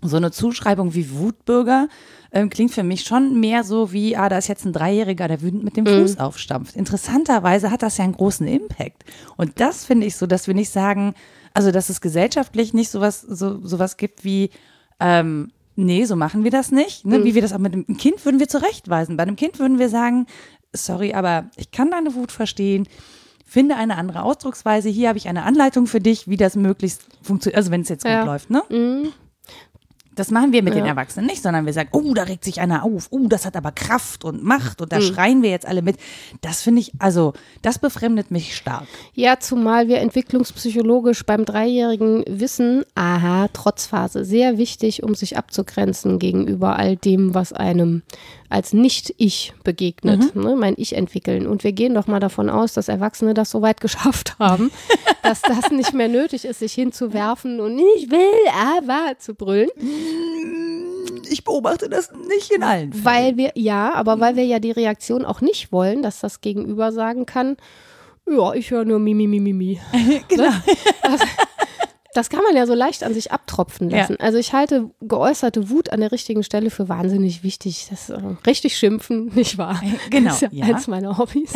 [0.01, 1.89] so eine Zuschreibung wie Wutbürger
[2.31, 5.41] ähm, klingt für mich schon mehr so wie, ah, da ist jetzt ein Dreijähriger, der
[5.41, 6.21] wütend mit dem Fuß mhm.
[6.21, 6.75] aufstampft.
[6.75, 9.05] Interessanterweise hat das ja einen großen Impact.
[9.37, 11.13] Und das finde ich so, dass wir nicht sagen,
[11.53, 14.49] also dass es gesellschaftlich nicht sowas, so, sowas gibt wie,
[14.99, 17.05] ähm, nee, so machen wir das nicht.
[17.05, 17.19] Ne?
[17.19, 17.23] Mhm.
[17.23, 19.17] Wie wir das auch mit einem Kind würden wir zurechtweisen.
[19.17, 20.25] Bei einem Kind würden wir sagen,
[20.73, 22.87] sorry, aber ich kann deine Wut verstehen.
[23.45, 24.89] Finde eine andere Ausdrucksweise.
[24.89, 27.57] Hier habe ich eine Anleitung für dich, wie das möglichst funktioniert.
[27.57, 28.63] Also wenn es jetzt gut läuft, ne?
[28.69, 29.13] Mhm.
[30.17, 30.81] Das machen wir mit ja.
[30.81, 33.55] den Erwachsenen nicht, sondern wir sagen, oh, da regt sich einer auf, oh, das hat
[33.55, 35.03] aber Kraft und Macht und da mhm.
[35.03, 35.97] schreien wir jetzt alle mit.
[36.41, 38.87] Das finde ich, also, das befremdet mich stark.
[39.13, 46.75] Ja, zumal wir entwicklungspsychologisch beim Dreijährigen wissen, aha, Trotzphase, sehr wichtig, um sich abzugrenzen gegenüber
[46.75, 48.01] all dem, was einem
[48.49, 50.43] als Nicht-Ich begegnet, mhm.
[50.43, 51.47] ne, mein Ich entwickeln.
[51.47, 54.71] Und wir gehen doch mal davon aus, dass Erwachsene das so weit geschafft haben,
[55.23, 58.19] dass das nicht mehr nötig ist, sich hinzuwerfen und ich will
[58.75, 59.69] aber zu brüllen.
[61.29, 63.05] Ich beobachte das nicht in allen Fällen.
[63.05, 66.91] Weil wir, ja, aber weil wir ja die Reaktion auch nicht wollen, dass das Gegenüber
[66.91, 67.57] sagen kann,
[68.29, 69.79] ja, ich höre nur Mimi, Mimi, Mimi.
[70.27, 70.43] genau.
[70.43, 70.63] Ne?
[71.01, 71.21] Das,
[72.17, 74.17] das kann man ja so leicht an sich abtropfen lassen.
[74.19, 74.25] Ja.
[74.25, 77.87] Also ich halte geäußerte Wut an der richtigen Stelle für wahnsinnig wichtig.
[77.91, 79.79] Das äh, richtig schimpfen, nicht wahr?
[80.09, 80.29] Genau.
[80.29, 80.65] Das ist ja, ja.
[80.65, 81.53] eins meiner Hobbys.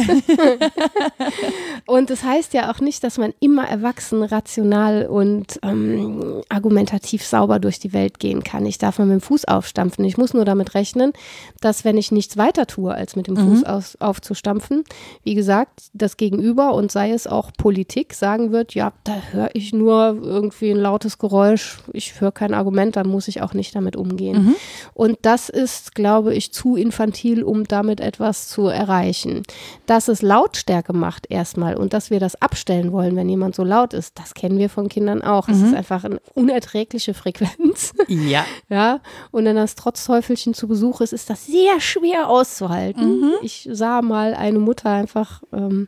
[1.87, 7.57] und das heißt ja auch nicht, dass man immer erwachsen, rational und ähm, argumentativ sauber
[7.57, 8.63] durch die Welt gehen kann.
[8.67, 10.05] Ich darf mal mit dem Fuß aufstampfen.
[10.05, 11.13] Ich muss nur damit rechnen,
[11.59, 13.55] dass wenn ich nichts weiter tue, als mit dem mhm.
[13.55, 14.83] Fuß aus, aufzustampfen,
[15.23, 19.73] wie gesagt, das Gegenüber und sei es auch Politik sagen wird, ja, da höre ich
[19.73, 23.75] nur irgendwie irgendwie ein lautes Geräusch, ich höre kein Argument, dann muss ich auch nicht
[23.75, 24.45] damit umgehen.
[24.45, 24.55] Mhm.
[24.93, 29.43] Und das ist, glaube ich, zu infantil, um damit etwas zu erreichen.
[29.85, 33.93] Dass es Lautstärke macht erstmal und dass wir das abstellen wollen, wenn jemand so laut
[33.93, 35.47] ist, das kennen wir von Kindern auch.
[35.47, 35.65] Es mhm.
[35.67, 37.93] ist einfach eine unerträgliche Frequenz.
[38.07, 38.45] Ja.
[38.69, 38.99] ja.
[39.31, 43.21] Und wenn das Trotzteufelchen zu Besuch ist, ist das sehr schwer auszuhalten.
[43.21, 43.33] Mhm.
[43.41, 45.87] Ich sah mal eine Mutter einfach ähm,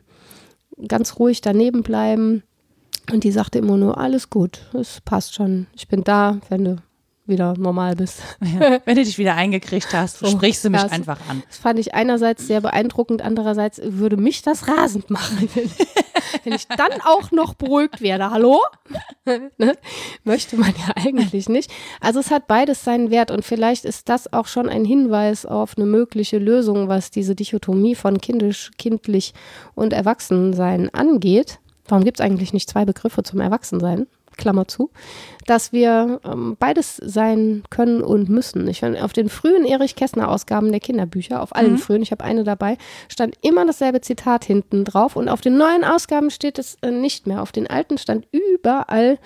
[0.88, 2.42] ganz ruhig daneben bleiben
[3.12, 5.66] und die sagte immer nur, alles gut, es passt schon.
[5.74, 6.76] Ich bin da, wenn du
[7.26, 8.20] wieder normal bist.
[8.42, 8.80] Ja.
[8.84, 11.42] Wenn du dich wieder eingekriegt hast, so, sprichst du mich ja, einfach an.
[11.48, 15.70] Das fand ich einerseits sehr beeindruckend, andererseits würde mich das rasend machen, wenn,
[16.44, 18.30] wenn ich dann auch noch beruhigt werde.
[18.30, 18.60] Hallo?
[19.58, 19.76] ne?
[20.24, 21.70] Möchte man ja eigentlich nicht.
[22.00, 25.76] Also es hat beides seinen Wert und vielleicht ist das auch schon ein Hinweis auf
[25.76, 29.32] eine mögliche Lösung, was diese Dichotomie von kindisch, kindlich
[29.74, 34.06] und Erwachsensein angeht warum gibt es eigentlich nicht zwei Begriffe zum Erwachsensein?
[34.36, 34.90] Klammer zu,
[35.46, 38.66] dass wir ähm, beides sein können und müssen.
[38.68, 41.78] Ich finde, auf den frühen Erich Kästner Ausgaben der Kinderbücher, auf allen mhm.
[41.78, 42.76] frühen, ich habe eine dabei,
[43.08, 47.26] stand immer dasselbe Zitat hinten drauf und auf den neuen Ausgaben steht es äh, nicht
[47.26, 47.42] mehr.
[47.42, 49.18] Auf den alten stand überall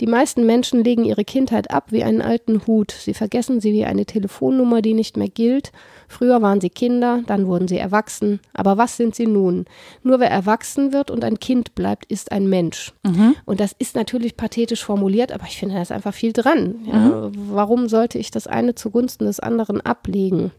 [0.00, 2.92] die meisten Menschen legen ihre Kindheit ab wie einen alten Hut.
[2.92, 5.72] Sie vergessen sie wie eine Telefonnummer, die nicht mehr gilt.
[6.08, 8.40] Früher waren sie Kinder, dann wurden sie erwachsen.
[8.52, 9.64] Aber was sind sie nun?
[10.02, 12.92] Nur wer erwachsen wird und ein Kind bleibt, ist ein Mensch.
[13.02, 13.34] Mhm.
[13.44, 16.76] Und das ist natürlich pathetisch formuliert, aber ich finde, da ist einfach viel dran.
[16.86, 17.32] Ja, mhm.
[17.50, 20.52] Warum sollte ich das eine zugunsten des anderen ablegen?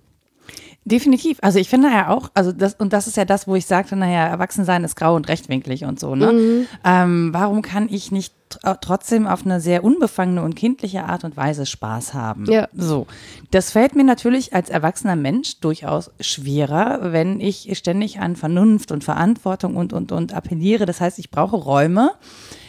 [0.86, 1.38] Definitiv.
[1.41, 3.96] Also ich finde ja auch, also das, und das ist ja das, wo ich sagte,
[3.96, 6.34] naja, Erwachsensein ist grau und rechtwinklig und so, ne?
[6.34, 6.67] Mhm.
[6.84, 8.34] Ähm, warum kann ich nicht
[8.82, 12.46] trotzdem auf eine sehr unbefangene und kindliche Art und Weise Spaß haben?
[12.52, 12.67] Ja.
[12.76, 13.08] So.
[13.52, 19.04] Das fällt mir natürlich als erwachsener Mensch durchaus schwerer, wenn ich ständig an Vernunft und
[19.04, 20.86] Verantwortung und, und, und appelliere.
[20.86, 22.12] Das heißt, ich brauche Räume,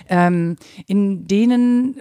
[0.09, 1.97] ähm, in denen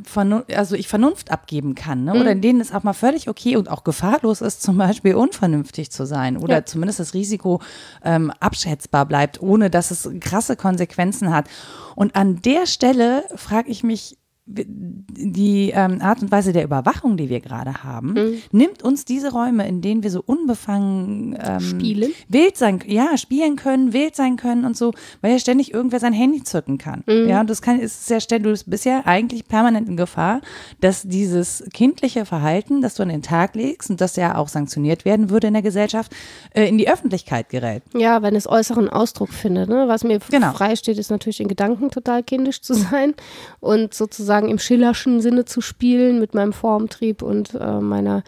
[0.56, 2.14] also ich Vernunft abgeben kann ne?
[2.14, 2.42] oder in mhm.
[2.42, 6.38] denen es auch mal völlig okay und auch gefahrlos ist, zum Beispiel unvernünftig zu sein
[6.38, 6.66] oder ja.
[6.66, 7.62] zumindest das Risiko
[8.04, 11.50] ähm, abschätzbar bleibt, ohne dass es krasse Konsequenzen hat.
[11.96, 17.30] Und an der Stelle frage ich mich, die ähm, Art und Weise der Überwachung, die
[17.30, 18.42] wir gerade haben, mhm.
[18.52, 23.56] nimmt uns diese Räume, in denen wir so unbefangen ähm, spielen, wild sein, ja, spielen
[23.56, 27.04] können, wild sein können und so, weil ja ständig irgendwer sein Handy zücken kann.
[27.06, 27.30] Mhm.
[27.30, 30.42] Ja, und das kann ist sehr ständig, du bist ja eigentlich permanent in Gefahr,
[30.82, 35.06] dass dieses kindliche Verhalten, das du an den Tag legst und das ja auch sanktioniert
[35.06, 36.12] werden würde in der Gesellschaft,
[36.54, 37.84] äh, in die Öffentlichkeit gerät.
[37.96, 39.70] Ja, wenn es äußeren Ausdruck findet.
[39.70, 39.88] Ne?
[39.88, 40.52] Was mir genau.
[40.52, 43.14] frei steht, ist natürlich in Gedanken total kindisch zu sein
[43.62, 48.24] und sozusagen sozusagen im Schillerschen Sinne zu spielen, mit meinem Formtrieb und äh, meiner,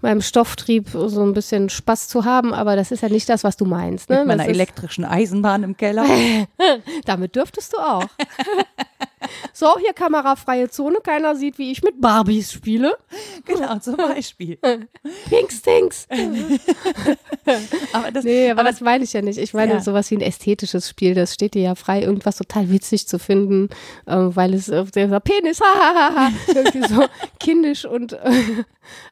[0.00, 2.52] meinem Stofftrieb so ein bisschen Spaß zu haben.
[2.52, 4.10] Aber das ist ja nicht das, was du meinst.
[4.10, 4.18] Ne?
[4.18, 6.04] Mit meiner elektrischen Eisenbahn im Keller.
[7.04, 8.04] Damit dürftest du auch.
[9.52, 12.96] so, hier kamerafreie Zone, keiner sieht, wie ich mit Barbies spiele.
[13.44, 14.58] Genau, zum Beispiel.
[15.28, 16.08] Pink Stinks.
[17.92, 19.38] aber das, Nee, aber, das meine ich ja nicht.
[19.38, 19.80] Ich meine Ja.
[19.80, 23.68] sowas wie ein ästhetisches Spiel, das steht dir ja frei, irgendwas total witzig zu finden,
[24.06, 27.04] äh, weil es äh, der Penis, hahaha, irgendwie so
[27.38, 28.18] kindisch und äh,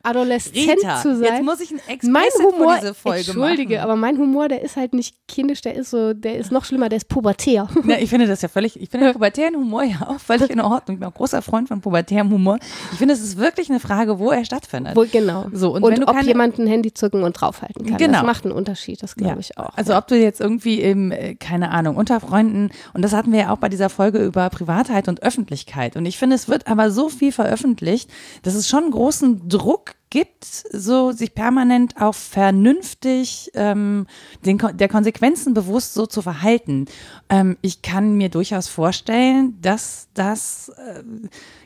[0.03, 1.25] adoleszent Rita, zu sein.
[1.25, 3.85] jetzt muss ich ein mein Humor, für diese Folge entschuldige, machen.
[3.85, 6.88] aber mein Humor, der ist halt nicht kindisch, der ist so, der ist noch schlimmer,
[6.88, 7.68] der ist pubertär.
[7.85, 10.97] Ja, ich finde das ja völlig, ich finde pubertären Humor ja auch völlig in Ordnung.
[10.97, 12.59] Ich bin auch großer Freund von pubertärem Humor.
[12.92, 14.97] Ich finde, es ist wirklich eine Frage, wo er stattfindet.
[14.97, 15.47] Wohl, genau.
[15.53, 17.97] So, und und wenn du ob keine- jemand ein Handy zücken und draufhalten kann.
[17.99, 18.18] Genau.
[18.18, 19.71] Das macht einen Unterschied, das glaube ich auch.
[19.77, 23.40] Also ob du jetzt irgendwie im, äh, keine Ahnung, unter Freunden, und das hatten wir
[23.40, 25.97] ja auch bei dieser Folge über Privatheit und Öffentlichkeit.
[25.97, 28.09] Und ich finde, es wird aber so viel veröffentlicht,
[28.43, 34.07] dass es schon großen Druck gibt, so sich permanent auch vernünftig ähm,
[34.47, 36.85] den, der Konsequenzen bewusst so zu verhalten.
[37.29, 41.03] Ähm, ich kann mir durchaus vorstellen, dass das äh,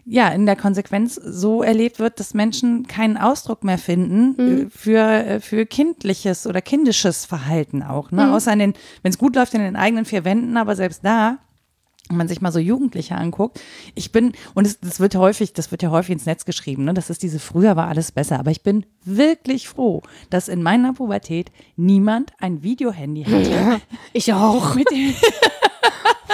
[0.07, 5.01] ja in der Konsequenz so erlebt wird, dass Menschen keinen Ausdruck mehr finden äh, für,
[5.01, 8.11] äh, für kindliches oder kindisches Verhalten auch.
[8.11, 8.33] Ne?
[8.33, 11.41] Außer in den, wenn es gut läuft, in den eigenen vier Wänden, aber selbst da
[12.09, 13.61] wenn man sich mal so Jugendliche anguckt,
[13.95, 16.95] ich bin, und es, das wird häufig, das wird ja häufig ins Netz geschrieben, ne?
[16.95, 20.93] das ist diese, früher war alles besser, aber ich bin wirklich froh, dass in meiner
[20.93, 23.81] Pubertät niemand ein Videohandy hatte.
[24.13, 24.75] ich auch.
[24.75, 25.15] Mit dem,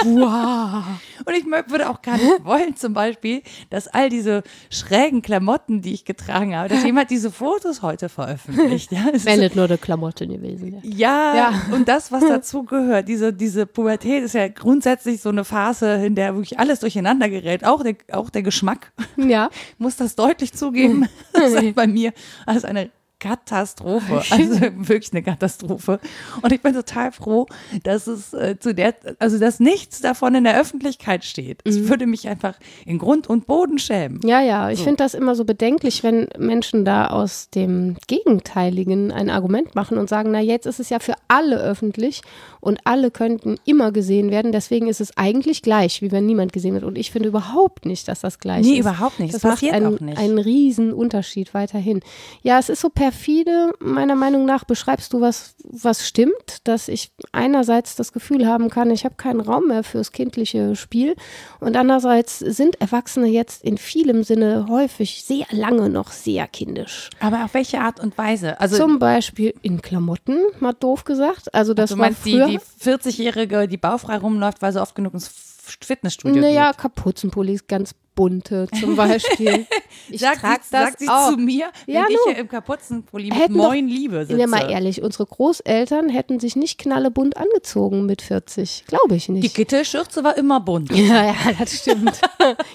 [0.04, 0.84] Wow.
[1.24, 5.92] und ich würde auch gar nicht wollen, zum Beispiel, dass all diese schrägen Klamotten, die
[5.94, 8.92] ich getragen habe, dass jemand diese Fotos heute veröffentlicht.
[8.92, 10.80] Ja, Es nicht nur der Klamotte gewesen.
[10.82, 10.92] Ja.
[10.92, 11.62] Ja, Ja.
[11.74, 16.14] und das, was dazu gehört, diese, diese Pubertät ist ja grundsätzlich so eine Phase, in
[16.14, 18.92] der wirklich alles durcheinander gerät, auch der, auch der Geschmack.
[19.16, 19.50] ja.
[19.78, 21.08] muss das deutlich zugeben.
[21.32, 22.12] Das ist bei mir
[22.46, 22.90] als eine
[23.22, 26.00] Katastrophe, also wirklich eine Katastrophe.
[26.42, 27.46] Und ich bin total froh,
[27.84, 31.60] dass es äh, zu der, also dass nichts davon in der Öffentlichkeit steht.
[31.62, 34.20] Ich würde mich einfach in Grund und Boden schämen.
[34.24, 39.30] Ja, ja, ich finde das immer so bedenklich, wenn Menschen da aus dem Gegenteiligen ein
[39.30, 42.22] Argument machen und sagen, na jetzt ist es ja für alle öffentlich
[42.62, 46.74] und alle könnten immer gesehen werden, deswegen ist es eigentlich gleich, wie wenn niemand gesehen
[46.74, 46.84] wird.
[46.84, 48.78] Und ich finde überhaupt nicht, dass das gleich Nee, ist.
[48.80, 49.34] überhaupt nicht.
[49.34, 50.16] Das Das macht passiert einen, auch nicht.
[50.16, 52.00] einen riesen Unterschied weiterhin.
[52.42, 57.10] Ja, es ist so perfide, meiner Meinung nach beschreibst du was, was stimmt, dass ich
[57.32, 61.16] einerseits das Gefühl haben kann, ich habe keinen Raum mehr fürs kindliche Spiel
[61.58, 67.10] und andererseits sind Erwachsene jetzt in vielem Sinne häufig sehr lange noch sehr kindisch.
[67.18, 68.60] Aber auf welche Art und Weise?
[68.60, 71.52] Also Zum Beispiel in Klamotten, mal doof gesagt.
[71.52, 72.51] Also das du war meinst die, früher.
[72.58, 76.80] Die 40-Jährige, die baufrei rumläuft, weil sie oft genug ins Fitnessstudio naja, geht.
[76.80, 79.66] Kapuzenpullis, ganz bunte zum Beispiel.
[80.08, 81.30] Ich Sagt trage sie, das sagt sie auch.
[81.30, 84.40] zu mir, wenn Ja, ich hier im Kapuzenpulli mit Hätten doch- Moin Liebe sitze.
[84.40, 88.84] Ja, mal ehrlich, unsere Großeltern hätten sich nicht knallebunt angezogen mit 40.
[88.88, 89.54] Glaube ich Die nicht.
[89.54, 90.90] Kittelschürze war immer bunt.
[90.96, 92.20] ja, ja, das stimmt.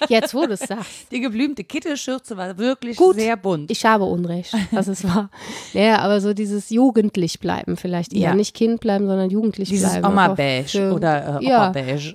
[0.10, 1.12] Jetzt, wo du es sagst.
[1.12, 3.16] Die geblümte Kittelschürze war wirklich Gut.
[3.16, 3.72] sehr bunt.
[3.72, 5.30] Ich habe Unrecht, was es war.
[5.74, 8.22] Ja, aber so dieses jugendlich bleiben vielleicht eher.
[8.30, 8.36] Ja.
[8.36, 10.08] Nicht Kind bleiben, sondern jugendlich Dieses bleiben.
[10.08, 11.70] Oma-Beige oder äh, ja.
[11.70, 12.14] Opa-Beige.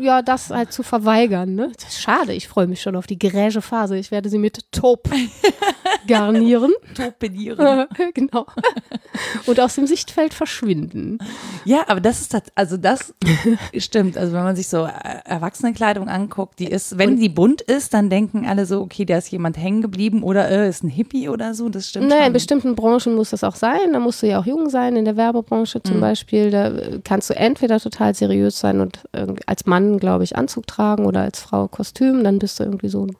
[0.00, 1.54] Ja, das halt zu verweigern.
[1.54, 1.72] Ne?
[1.74, 3.96] Das ist schade, ich freue mich schon auf die gräge Phase.
[3.98, 5.08] Ich werde sie mit Top
[6.06, 6.72] garnieren.
[6.94, 7.86] Topenieren.
[8.14, 8.46] genau.
[9.46, 11.18] Und aus dem Sichtfeld verschwinden.
[11.64, 13.14] ja, aber das ist, tat- also das
[13.76, 14.16] stimmt.
[14.16, 14.90] Also wenn man sich so äh,
[15.24, 19.30] Erwachsenenkleidung anguckt, die ist, wenn die bunt ist, dann denken alle so, okay, da ist
[19.30, 21.68] jemand hängen geblieben oder äh, ist ein Hippie oder so.
[21.68, 22.32] Das stimmt Naja, in schon.
[22.34, 23.92] bestimmten Branchen muss das auch sein.
[23.92, 24.96] Da musst du ja auch jung sein.
[24.96, 25.84] In der Werbebranche Mhm.
[25.88, 30.24] zum Beispiel, da äh, kannst du entweder total seriös sein und irgendwie als Mann, glaube
[30.24, 32.22] ich, Anzug tragen oder als Frau Kostüm.
[32.24, 33.12] Dann bist du irgendwie so eine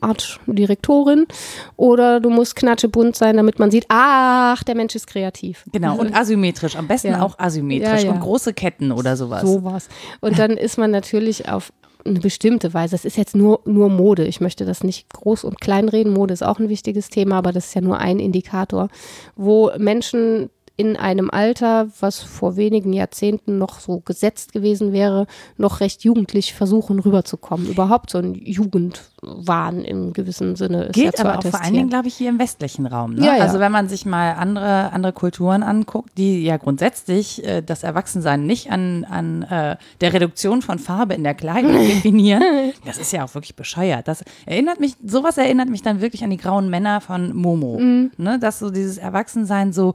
[0.00, 1.26] Art Direktorin.
[1.76, 5.64] Oder du musst knatschebunt sein, damit man sieht, ach, der Mensch ist kreativ.
[5.72, 6.76] Genau, und asymmetrisch.
[6.76, 7.22] Am besten Ja.
[7.22, 8.12] auch asymmetrisch Ja, ja.
[8.12, 9.42] und große Ketten oder sowas.
[9.42, 9.88] Sowas.
[10.20, 11.72] Und dann ist man natürlich auf
[12.04, 12.92] eine bestimmte Weise.
[12.92, 14.24] Das ist jetzt nur, nur Mode.
[14.26, 16.12] Ich möchte das nicht groß und klein reden.
[16.14, 18.88] Mode ist auch ein wichtiges Thema, aber das ist ja nur ein Indikator,
[19.34, 25.80] wo Menschen in einem Alter, was vor wenigen Jahrzehnten noch so gesetzt gewesen wäre, noch
[25.80, 27.66] recht jugendlich versuchen rüberzukommen.
[27.66, 31.74] Überhaupt so ein Jugendwahn im gewissen Sinne ist ja Gilt zu aber auch vor allen.
[31.74, 33.14] Dingen, glaube ich, hier im westlichen Raum.
[33.14, 33.26] Ne?
[33.26, 33.42] Ja, ja.
[33.42, 38.46] Also wenn man sich mal andere, andere Kulturen anguckt, die ja grundsätzlich äh, das Erwachsensein
[38.46, 43.24] nicht an, an äh, der Reduktion von Farbe in der Kleidung definieren, das ist ja
[43.24, 44.06] auch wirklich bescheuert.
[44.06, 47.80] Das erinnert mich, sowas erinnert mich dann wirklich an die grauen Männer von Momo.
[47.80, 48.12] Mhm.
[48.16, 48.38] Ne?
[48.38, 49.94] Dass so dieses Erwachsensein so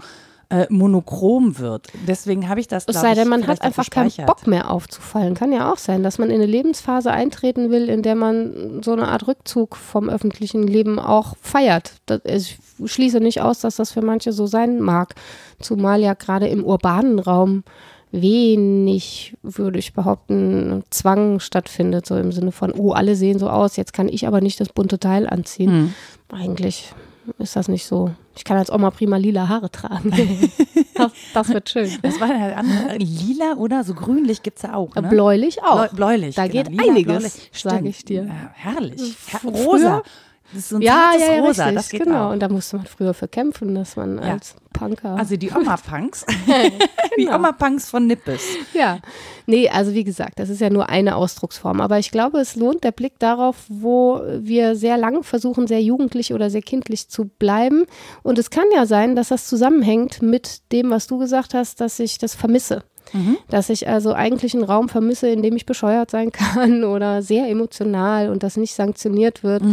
[0.50, 1.88] äh, monochrom wird.
[2.08, 4.12] Deswegen habe ich das, Es sei denn, man hat einfach keinen.
[4.26, 5.34] Bock mehr aufzufallen.
[5.34, 8.94] Kann ja auch sein, dass man in eine Lebensphase eintreten will, in der man so
[8.94, 11.96] eine Art Rückzug vom öffentlichen Leben auch feiert.
[12.06, 15.16] Das, ich schließe nicht aus, dass das für manche so sein mag.
[15.60, 17.64] Zumal ja gerade im urbanen Raum
[18.12, 23.76] wenig, würde ich behaupten, Zwang stattfindet, so im Sinne von, oh, alle sehen so aus,
[23.76, 25.72] jetzt kann ich aber nicht das bunte Teil anziehen.
[25.72, 25.94] Hm.
[26.32, 26.94] Eigentlich
[27.38, 28.12] ist das nicht so.
[28.36, 30.12] Ich kann als Oma prima lila Haare tragen.
[30.96, 31.90] das, das wird schön.
[32.02, 32.98] Das war der andere.
[32.98, 34.96] Lila oder so grünlich gibt es ja auch.
[34.96, 35.04] Ne?
[35.04, 35.88] Bläulich auch.
[35.88, 36.36] Bläu- Bläulich.
[36.36, 36.64] Da genau.
[36.64, 37.52] geht Lila, einiges, bläulich.
[37.54, 37.90] sag Stimmt.
[37.90, 38.24] ich dir.
[38.26, 39.16] Ja, herrlich.
[39.28, 40.04] Her Früher- rosa.
[40.52, 41.64] Das ist so ein ja, zartes ja, ja, Rosa.
[41.66, 42.28] richtig, das geht genau.
[42.28, 42.32] auch.
[42.34, 44.34] Und da musste man früher für kämpfen, dass man Ja.
[44.34, 45.16] als Punker.
[45.16, 46.26] Also die Oma-Punks.
[47.18, 47.36] Die Genau.
[47.36, 48.42] Oma-Punks von Nippes.
[48.74, 48.98] Ja,
[49.46, 51.80] nee, also wie gesagt, das ist ja nur eine Ausdrucksform.
[51.80, 56.34] Aber ich glaube, es lohnt der Blick darauf, wo wir sehr lang versuchen, sehr jugendlich
[56.34, 57.86] oder sehr kindlich zu bleiben.
[58.24, 62.00] Und es kann ja sein, dass das zusammenhängt mit dem, was du gesagt hast, dass
[62.00, 62.84] ich das vermisse.
[63.50, 67.48] Dass ich also eigentlich einen Raum vermisse, in dem ich bescheuert sein kann oder sehr
[67.50, 69.64] emotional und das nicht sanktioniert wird.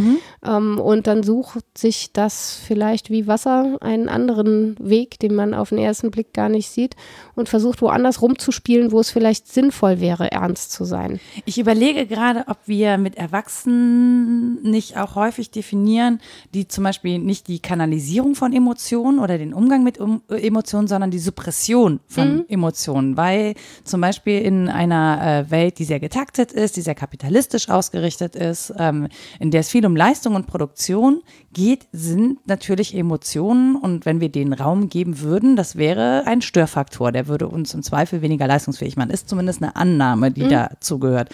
[0.45, 5.69] Ähm, und dann sucht sich das vielleicht wie Wasser einen anderen Weg, den man auf
[5.69, 6.95] den ersten Blick gar nicht sieht
[7.35, 11.19] und versucht woanders rumzuspielen, wo es vielleicht sinnvoll wäre, ernst zu sein.
[11.45, 16.19] Ich überlege gerade, ob wir mit Erwachsenen nicht auch häufig definieren,
[16.53, 21.11] die zum Beispiel nicht die Kanalisierung von Emotionen oder den Umgang mit um Emotionen, sondern
[21.11, 23.17] die Suppression von Emotionen.
[23.21, 23.53] Weil
[23.83, 28.73] zum Beispiel in einer äh, Welt, die sehr getaktet ist, die sehr kapitalistisch ausgerichtet ist,
[28.79, 29.09] ähm,
[29.39, 31.21] in der es viel um Leistung und Produktion
[31.53, 37.11] geht, sind natürlich Emotionen und wenn wir denen Raum geben würden, das wäre ein Störfaktor,
[37.11, 39.11] der würde uns im Zweifel weniger leistungsfähig machen.
[39.11, 41.29] Ist zumindest eine Annahme, die dazu gehört.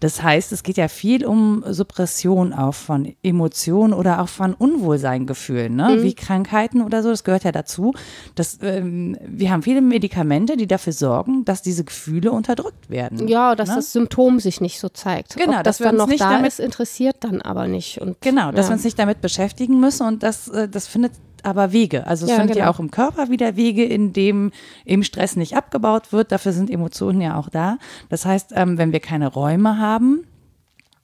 [0.00, 5.74] Das heißt, es geht ja viel um Suppression auch von Emotionen oder auch von Unwohlseingefühlen,
[5.74, 6.02] ne?
[6.02, 7.94] wie Krankheiten oder so, das gehört ja dazu.
[8.34, 13.28] Das, ähm, wir haben viele Medikamente, die dafür sorgen, dass diese Gefühle unterdrückt werden.
[13.28, 13.76] Ja, dass ne?
[13.76, 15.36] das Symptom sich nicht so zeigt.
[15.36, 17.66] Genau, Ob dass das wir dann uns noch nicht da damit- ist, interessiert dann aber
[17.66, 18.00] nicht.
[18.00, 18.70] Und, Genau, dass ja.
[18.70, 21.12] wir uns nicht damit beschäftigen müssen und das, äh, das findet
[21.44, 22.06] aber Wege.
[22.06, 22.74] Also es Ja, findet ja genau.
[22.76, 24.52] auch im Körper wieder Wege, in dem
[24.84, 26.32] eben Stress nicht abgebaut wird.
[26.32, 27.78] Dafür sind Emotionen ja auch da.
[28.08, 30.24] Das heißt, ähm, wenn wir keine Räume haben,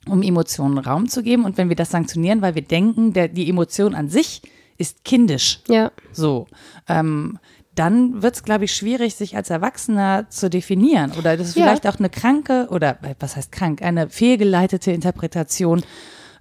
[0.09, 3.49] um Emotionen Raum zu geben und wenn wir das sanktionieren, weil wir denken, der, die
[3.49, 4.43] Emotion an sich
[4.77, 5.61] ist kindisch.
[5.69, 6.47] Ja, So.
[6.89, 7.39] Ähm,
[7.77, 11.11] dann wird es, glaube ich, schwierig, sich als Erwachsener zu definieren.
[11.19, 11.65] Oder das ist Ja.
[11.65, 15.83] vielleicht auch eine kranke oder was heißt krank, eine fehlgeleitete Interpretation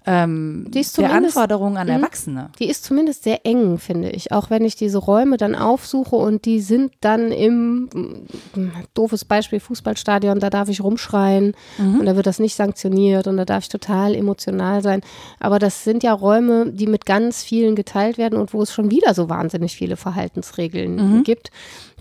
[0.06, 1.94] ähm, Die ist der zumindest- Anforderungen an Mhm.
[1.94, 2.50] Erwachsene.
[2.60, 4.32] die ist zumindest sehr eng, finde ich.
[4.32, 9.60] Auch wenn ich diese Räume dann aufsuche und die sind dann im, mm, doofes Beispiel,
[9.60, 12.00] Fußballstadion, da darf ich rumschreien Mhm.
[12.00, 15.02] und da wird das nicht sanktioniert und da darf ich total emotional sein.
[15.40, 18.92] Aber das sind ja Räume, die mit ganz vielen geteilt werden und wo es schon
[18.92, 21.50] wieder so wahnsinnig viele Verhaltensregeln gibt.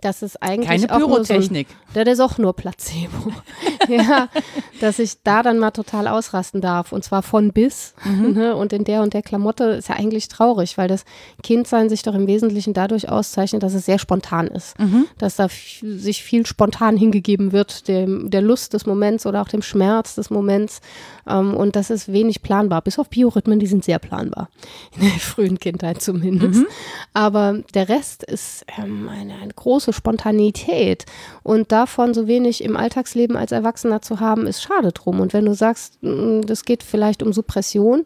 [0.03, 0.87] Das ist eigentlich Mhm.
[0.89, 1.69] Keine auch nur so ein- Pyrotechnik.
[1.95, 3.33] Das ist auch nur Placebo.
[3.89, 4.29] ja,
[4.81, 6.93] dass ich da dann mal total ausrasten darf.
[6.93, 7.95] Und zwar von bis.
[8.05, 8.33] Mhm.
[8.33, 8.57] Ne?
[8.57, 11.05] Und in der und der Klamotte ist ja eigentlich traurig, weil das
[11.43, 14.79] Kindsein sich doch im Wesentlichen dadurch auszeichnet, dass es sehr spontan ist.
[14.79, 15.07] Mhm.
[15.19, 19.63] Dass da sich viel spontan hingegeben wird, dem, der Lust des Moments oder auch dem
[19.63, 20.81] Schmerz des Moments.
[21.29, 22.83] Ähm, und das ist wenig planbar.
[22.83, 24.49] Bis auf Biorhythmen, die sind sehr planbar.
[24.97, 26.65] In der frühen Kindheit zumindest.
[27.13, 31.07] Aber der Rest ist ähm, eine, eine große Spontanität.
[31.43, 35.21] Und davon so wenig im Alltagsleben als Erwachsener zu haben, ist schade drum.
[35.21, 38.05] Und wenn du sagst, mm, das geht vielleicht um Suppression,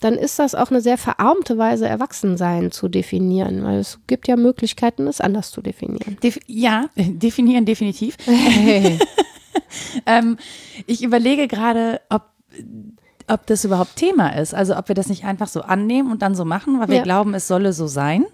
[0.00, 3.64] dann ist das auch eine sehr verarmte Weise, Erwachsensein zu definieren.
[3.64, 6.18] Weil es gibt ja Möglichkeiten, es anders zu definieren.
[6.22, 8.16] Def ja, definieren definitiv.
[10.06, 10.36] ähm,
[10.86, 12.22] ich überlege gerade, ob,
[13.28, 14.54] ob das überhaupt Thema ist.
[14.54, 17.02] Also ob wir das nicht einfach so annehmen und dann so machen, weil wir Ja.
[17.02, 18.24] glauben, es solle so sein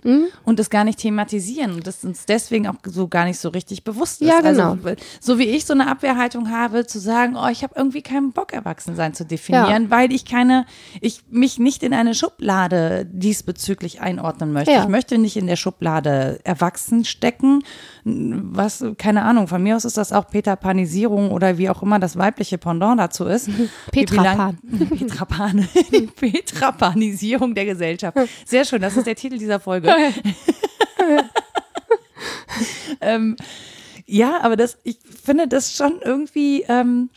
[0.44, 3.84] und es gar nicht thematisieren und das uns deswegen auch so gar nicht so richtig
[3.84, 4.28] bewusst ist.
[4.28, 4.72] Ja, genau.
[4.72, 8.32] Also, so wie ich so eine Abwehrhaltung habe, zu sagen, oh, ich habe irgendwie keinen
[8.32, 10.66] Bock, Erwachsensein zu definieren, weil ich keine,
[11.00, 14.72] ich mich nicht in eine Schublade diesbezüglich einordnen möchte.
[14.72, 14.82] Ja.
[14.82, 17.62] Ich möchte nicht in der Schublade erwachsen stecken.
[18.04, 22.00] Was, keine Ahnung, von mir aus ist das auch Peter Panisierung oder wie auch immer
[22.00, 23.48] das weibliche Pendant dazu ist.
[23.92, 24.58] Petra Wie lang- Pan.
[24.98, 25.68] Petra Pan.
[25.92, 28.18] Die Petra Panisierung der Gesellschaft.
[28.44, 29.94] Sehr schön, das ist der Titel dieser Folge.
[33.00, 33.36] ähm,
[34.06, 37.08] ja, aber das, ich finde das schon irgendwie, ähm,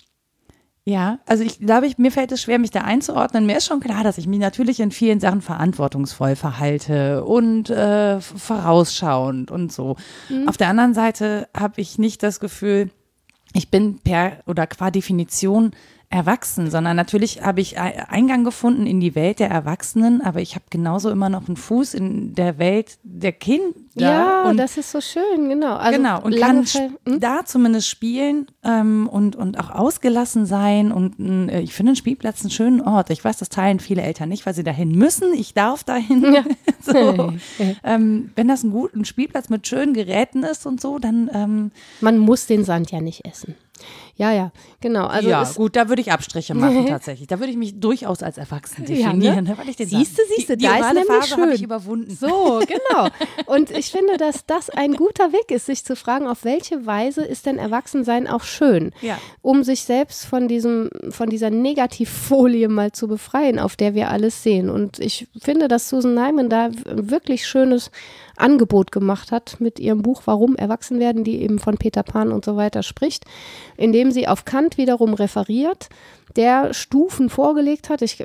[0.87, 3.47] ja, also ich glaube, ich, mir fällt es schwer, mich da einzuordnen.
[3.47, 8.21] Mir ist schon klar, dass ich mich natürlich in vielen Sachen verantwortungsvoll verhalte und äh,
[8.21, 9.95] vorausschauend und so.
[10.45, 12.91] Auf der anderen Seite habe ich nicht das Gefühl,
[13.53, 15.71] ich bin per oder qua Definition
[16.15, 20.63] erwachsen, sondern natürlich habe ich Eingang gefunden in die Welt der Erwachsenen, aber ich habe
[20.69, 23.75] genauso immer noch einen Fuß in der Welt der Kinder.
[23.95, 25.75] Ja, und das ist so schön, genau.
[25.75, 27.19] Also genau, und kann hm?
[27.19, 30.93] da zumindest spielen ähm, und, und auch ausgelassen sein.
[30.93, 33.09] Und äh, ich finde einen Spielplatz einen schönen Ort.
[33.09, 35.33] Ich weiß, das teilen viele Eltern nicht, weil sie dahin müssen.
[35.33, 36.33] Ich darf dahin.
[36.33, 36.43] Ja.
[36.81, 37.33] so.
[37.83, 41.29] ähm, wenn das ein guter Spielplatz mit schönen Geräten ist und so, dann.
[41.33, 43.55] Ähm, Man muss den Sand ja nicht essen.
[44.17, 45.07] Ja, ja, genau.
[45.07, 47.27] Also ja, gut, da würde ich Abstriche machen tatsächlich.
[47.27, 49.57] Da würde ich mich durchaus als Erwachsen definieren, ja, ne?
[49.77, 51.51] Siehst du, siehst du, da ist nämlich Phase schön.
[51.51, 52.15] ich überwunden.
[52.15, 53.09] So, genau.
[53.45, 57.25] Und ich finde, dass das ein guter Weg ist, sich zu fragen, auf welche Weise
[57.25, 59.17] ist denn Erwachsensein auch schön, ja.
[59.41, 64.43] um sich selbst von diesem, von dieser Negativfolie mal zu befreien, auf der wir alles
[64.43, 64.69] sehen.
[64.69, 67.91] Und ich finde, dass Susan Nyman da wirklich schönes
[68.37, 72.45] Angebot gemacht hat mit ihrem Buch Warum Erwachsen werden, die eben von Peter Pan und
[72.45, 73.25] so weiter spricht,
[73.77, 75.89] indem sie auf Kant wiederum referiert,
[76.35, 78.01] der Stufen vorgelegt hat.
[78.01, 78.23] Ich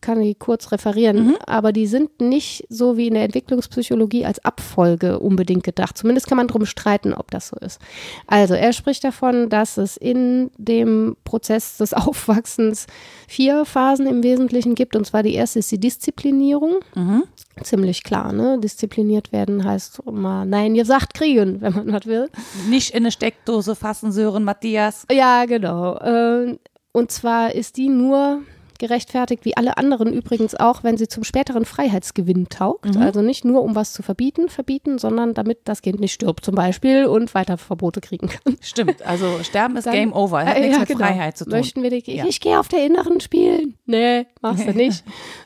[0.00, 1.36] kann die kurz referieren, mhm.
[1.46, 5.96] aber die sind nicht so wie in der Entwicklungspsychologie als Abfolge unbedingt gedacht.
[5.96, 7.80] Zumindest kann man darum streiten, ob das so ist.
[8.26, 12.86] Also er spricht davon, dass es in dem Prozess des Aufwachsens
[13.28, 14.96] vier Phasen im Wesentlichen gibt.
[14.96, 16.76] Und zwar die erste ist die Disziplinierung.
[16.94, 17.24] Mhm
[17.62, 18.58] ziemlich klar, ne?
[18.58, 22.28] Diszipliniert werden heißt mal Nein gesagt kriegen, wenn man was will.
[22.68, 25.06] Nicht in eine Steckdose fassen, Sören Matthias.
[25.10, 25.96] Ja, genau.
[25.98, 26.58] Äh,
[26.94, 28.42] und zwar ist die nur
[28.78, 32.94] gerechtfertigt, wie alle anderen übrigens auch, wenn sie zum späteren Freiheitsgewinn taugt.
[32.94, 33.02] Mhm.
[33.02, 36.54] Also nicht nur, um was zu verbieten, verbieten, sondern damit das Kind nicht stirbt zum
[36.54, 38.56] Beispiel und weiter Verbote kriegen kann.
[38.60, 41.00] Stimmt, also Sterben ist Dann, Game Over, hat äh, nichts ja, mit genau.
[41.00, 41.54] Freiheit zu tun.
[41.54, 42.26] Möchten wir die, ja.
[42.26, 43.74] ich gehe auf der inneren spielen.
[43.86, 45.02] Nee, machst du nicht.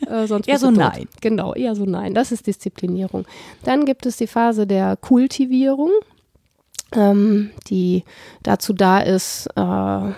[0.07, 1.09] äh, sonst eher so nein.
[1.22, 2.12] Genau, eher so nein.
[2.12, 3.24] Das ist Disziplinierung.
[3.64, 5.92] Dann gibt es die Phase der Kultivierung,
[6.92, 8.05] ähm, die
[8.42, 10.12] dazu da ist, äh,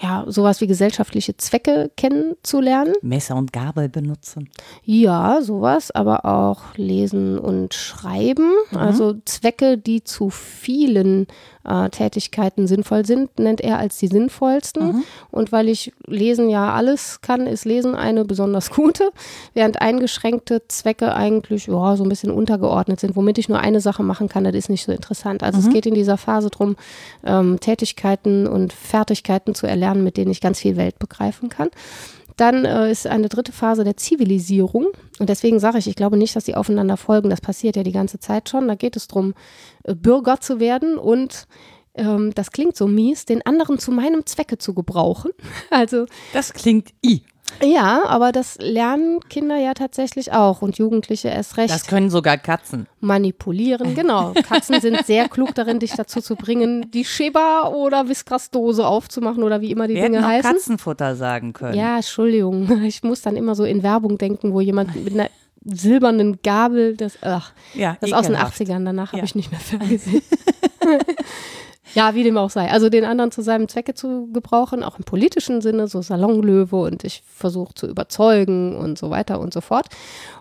[0.00, 2.94] ja, sowas wie gesellschaftliche Zwecke kennenzulernen.
[3.02, 4.48] Messer und Gabel benutzen.
[4.84, 8.52] Ja, sowas, aber auch lesen und schreiben.
[8.70, 8.76] Mhm.
[8.76, 11.26] Also Zwecke, die zu vielen
[11.68, 14.86] äh, Tätigkeiten sinnvoll sind, nennt er als die sinnvollsten.
[14.86, 15.04] Mhm.
[15.30, 19.10] Und weil ich lesen ja alles kann, ist Lesen eine besonders gute,
[19.54, 24.02] während eingeschränkte Zwecke eigentlich ja, so ein bisschen untergeordnet sind, womit ich nur eine Sache
[24.02, 25.42] machen kann, das ist nicht so interessant.
[25.42, 25.66] Also mhm.
[25.66, 26.76] es geht in dieser Phase darum,
[27.24, 31.68] ähm, Tätigkeiten und Fertigkeiten zu erlernen, mit denen ich ganz viel Welt begreifen kann.
[32.38, 34.86] Dann äh, ist eine dritte Phase der Zivilisierung.
[35.18, 37.30] Und deswegen sage ich, ich glaube nicht, dass die aufeinander folgen.
[37.30, 38.68] Das passiert ja die ganze Zeit schon.
[38.68, 39.34] Da geht es darum,
[39.82, 41.48] äh, Bürger zu werden und
[41.94, 45.32] ähm, das klingt so mies, den anderen zu meinem Zwecke zu gebrauchen.
[45.70, 47.22] Also das klingt i.
[47.62, 51.72] Ja, aber das lernen Kinder ja tatsächlich auch und Jugendliche erst recht.
[51.72, 52.86] Das können sogar Katzen.
[53.00, 54.32] Manipulieren, genau.
[54.32, 59.60] Katzen sind sehr klug darin, dich dazu zu bringen, die Sheba oder Whiskas-Dose aufzumachen oder
[59.60, 60.52] wie immer die Wir Dinge hätten heißen.
[60.52, 61.76] Katzenfutter sagen können.
[61.76, 62.82] Ja, Entschuldigung.
[62.88, 65.28] Ich muss dann immer so in Werbung denken, wo jemand mit einer
[65.64, 69.18] silbernen Gabel, das, ach, ja, das aus den 80ern, danach ja.
[69.18, 70.22] habe ich nicht mehr gesehen.
[71.94, 72.70] Ja, wie dem auch sei.
[72.70, 77.04] Also den anderen zu seinem Zwecke zu gebrauchen, auch im politischen Sinne, so Salonlöwe und
[77.04, 79.86] ich versuche zu überzeugen und so weiter und so fort.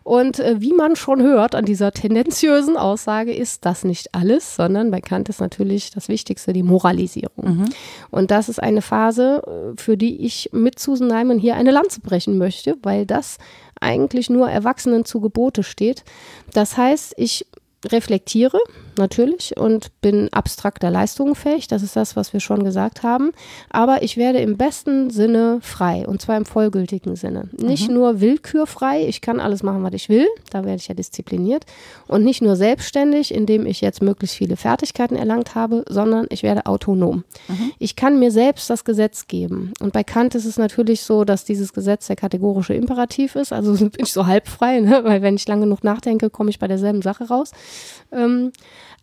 [0.03, 4.91] Und äh, wie man schon hört an dieser tendenziösen Aussage, ist das nicht alles, sondern
[4.91, 7.57] bei Kant ist natürlich das Wichtigste die Moralisierung.
[7.57, 7.65] Mhm.
[8.11, 11.99] Und das ist eine Phase, äh, für die ich mit Susan Nyman hier eine Lanze
[11.99, 13.37] brechen möchte, weil das
[13.79, 16.03] eigentlich nur Erwachsenen zu Gebote steht.
[16.53, 17.45] Das heißt, ich
[17.85, 18.59] reflektiere
[18.97, 21.67] natürlich und bin abstrakter Leistungen fähig.
[21.67, 23.31] Das ist das, was wir schon gesagt haben.
[23.69, 27.49] Aber ich werde im besten Sinne frei und zwar im vollgültigen Sinne.
[27.55, 27.95] Nicht mhm.
[27.95, 30.25] nur willkürfrei, ich kann alles machen, was ich will.
[30.49, 31.65] Da werde ich ja diszipliniert.
[32.07, 36.65] Und nicht nur selbstständig, indem ich jetzt möglichst viele Fertigkeiten erlangt habe, sondern ich werde
[36.65, 37.23] autonom.
[37.47, 37.71] Mhm.
[37.77, 39.73] Ich kann mir selbst das Gesetz geben.
[39.79, 43.53] Und bei Kant ist es natürlich so, dass dieses Gesetz der kategorische Imperativ ist.
[43.53, 45.03] Also bin ich so halb frei, ne?
[45.03, 47.51] weil wenn ich lange genug nachdenke, komme ich bei derselben Sache raus.
[48.11, 48.51] Ähm,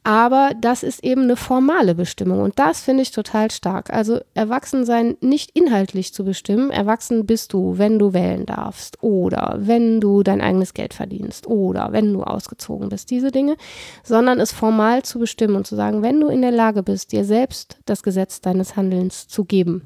[0.06, 3.90] aber das ist eben eine formale Bestimmung und das finde ich total stark.
[3.90, 6.70] Also Erwachsensein nicht inhaltlich zu bestimmen.
[6.70, 11.92] Erwachsen bist du, wenn du wählen darfst oder wenn du dein eigenes Geld verdienst oder
[11.92, 13.56] wenn du ausgezogen bist, diese Dinge,
[14.02, 17.24] sondern es formal zu bestimmen und zu sagen, wenn du in der Lage bist, dir
[17.24, 19.84] selbst das Gesetz deines Handelns zu geben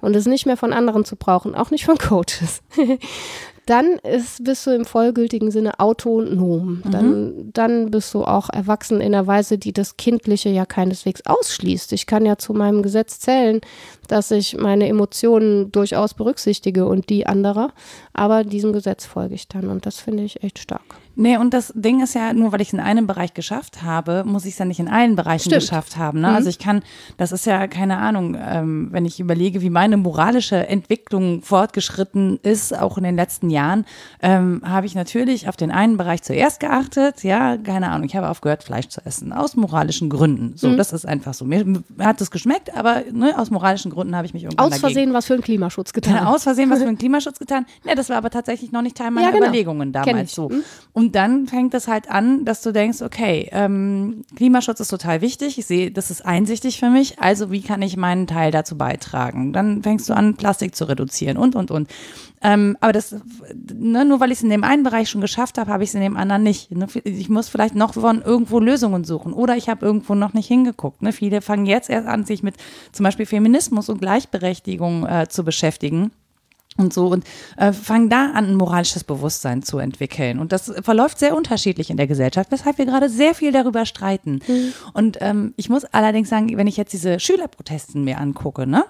[0.00, 2.62] und es nicht mehr von anderen zu brauchen, auch nicht von Coaches,
[3.68, 6.82] dann ist, bist du im vollgültigen Sinne autonom.
[6.84, 6.90] Mhm.
[6.90, 11.92] Dann, dann bist du auch erwachsen in einer Weise, die das Kindliche ja keineswegs ausschließt.
[11.92, 13.60] Ich kann ja zu meinem Gesetz zählen,
[14.08, 17.72] dass ich meine Emotionen durchaus berücksichtige und die anderer.
[18.14, 20.82] Aber diesem Gesetz folge ich dann und das finde ich echt stark.
[21.20, 24.22] Nee, und das Ding ist ja, nur weil ich es in einem Bereich geschafft habe,
[24.24, 25.62] muss ich es ja nicht in allen Bereichen Stimmt.
[25.62, 26.20] geschafft haben.
[26.20, 26.28] Ne?
[26.28, 26.36] Mhm.
[26.36, 26.82] Also ich kann,
[27.16, 32.72] das ist ja keine Ahnung, ähm, wenn ich überlege, wie meine moralische Entwicklung fortgeschritten ist,
[32.78, 33.84] auch in den letzten Jahren,
[34.22, 37.24] ähm, habe ich natürlich auf den einen Bereich zuerst geachtet.
[37.24, 40.52] Ja, keine Ahnung, ich habe aufgehört, Fleisch zu essen, aus moralischen Gründen.
[40.56, 41.44] So, das ist einfach so.
[41.44, 44.80] Mir hat es geschmeckt, aber ne, aus moralischen Gründen habe ich mich irgendwann Aus dagegen
[44.94, 46.14] Versehen was für den Klimaschutz getan.
[46.14, 47.66] ja, aus Versehen was für den Klimaschutz getan.
[47.84, 49.46] Ja, das war aber tatsächlich noch nicht Teil meiner Ja, genau.
[49.46, 50.48] Überlegungen damals so.
[50.48, 50.62] Mhm.
[50.92, 55.58] Und dann fängt es halt an, dass du denkst, okay, ähm, Klimaschutz ist total wichtig.
[55.58, 57.18] Ich sehe, das ist einsichtig für mich.
[57.18, 59.52] Also wie kann ich meinen Teil dazu beitragen?
[59.52, 61.88] Dann fängst du an, Plastik zu reduzieren und, und, und.
[62.40, 63.16] Ähm, aber das,
[63.74, 65.94] ne, nur weil ich es in dem einen Bereich schon geschafft habe, habe ich es
[65.94, 66.70] in dem anderen nicht.
[66.70, 66.86] Ne?
[67.04, 71.02] Ich muss vielleicht noch von irgendwo Lösungen suchen oder ich habe irgendwo noch nicht hingeguckt.
[71.02, 71.12] Ne?
[71.12, 72.56] Viele fangen jetzt erst an, sich mit
[72.92, 76.12] zum Beispiel Feminismus und Gleichberechtigung äh, zu beschäftigen
[76.78, 77.24] und so und
[77.56, 80.38] äh, fangen da an, ein moralisches Bewusstsein zu entwickeln.
[80.38, 84.40] Und das verläuft sehr unterschiedlich in der Gesellschaft, weshalb wir gerade sehr viel darüber streiten.
[84.94, 88.84] Und ähm, ich muss allerdings sagen, wenn ich jetzt diese Schülerprotesten mir angucke, ne,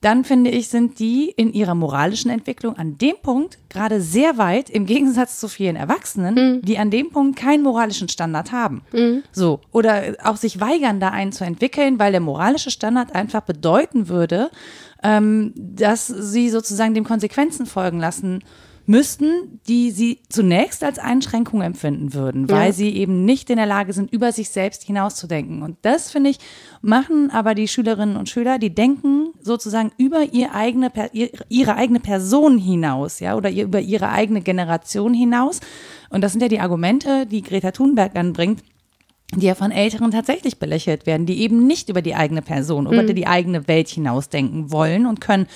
[0.00, 4.68] dann finde ich, sind die in ihrer moralischen Entwicklung an dem Punkt gerade sehr weit,
[4.68, 8.82] im Gegensatz zu vielen Erwachsenen, die an dem Punkt keinen moralischen Standard haben.
[9.32, 9.60] So.
[9.72, 14.50] Oder auch sich weigern, da einen zu entwickeln, weil der moralische Standard einfach bedeuten würde,
[15.02, 18.40] ähm, dass sie sozusagen dem Konsequenzen folgen lassen
[18.86, 22.72] müssten, die sie zunächst als Einschränkung empfinden würden, weil Ja.
[22.72, 25.62] sie eben nicht in der Lage sind, über sich selbst hinauszudenken.
[25.62, 26.38] Und das, finde ich,
[26.82, 30.90] machen aber die Schülerinnen und Schüler, die denken sozusagen über ihr eigene,
[31.48, 35.60] ihre eigene Person hinaus, ja, oder über ihre eigene Generation hinaus.
[36.08, 38.60] Und das sind ja die Argumente, die Greta Thunberg anbringt,
[39.36, 43.02] die ja von Älteren tatsächlich belächelt werden, die eben nicht über die eigene Person, über
[43.02, 43.14] Mhm.
[43.14, 45.46] die eigene Welt hinausdenken wollen und können.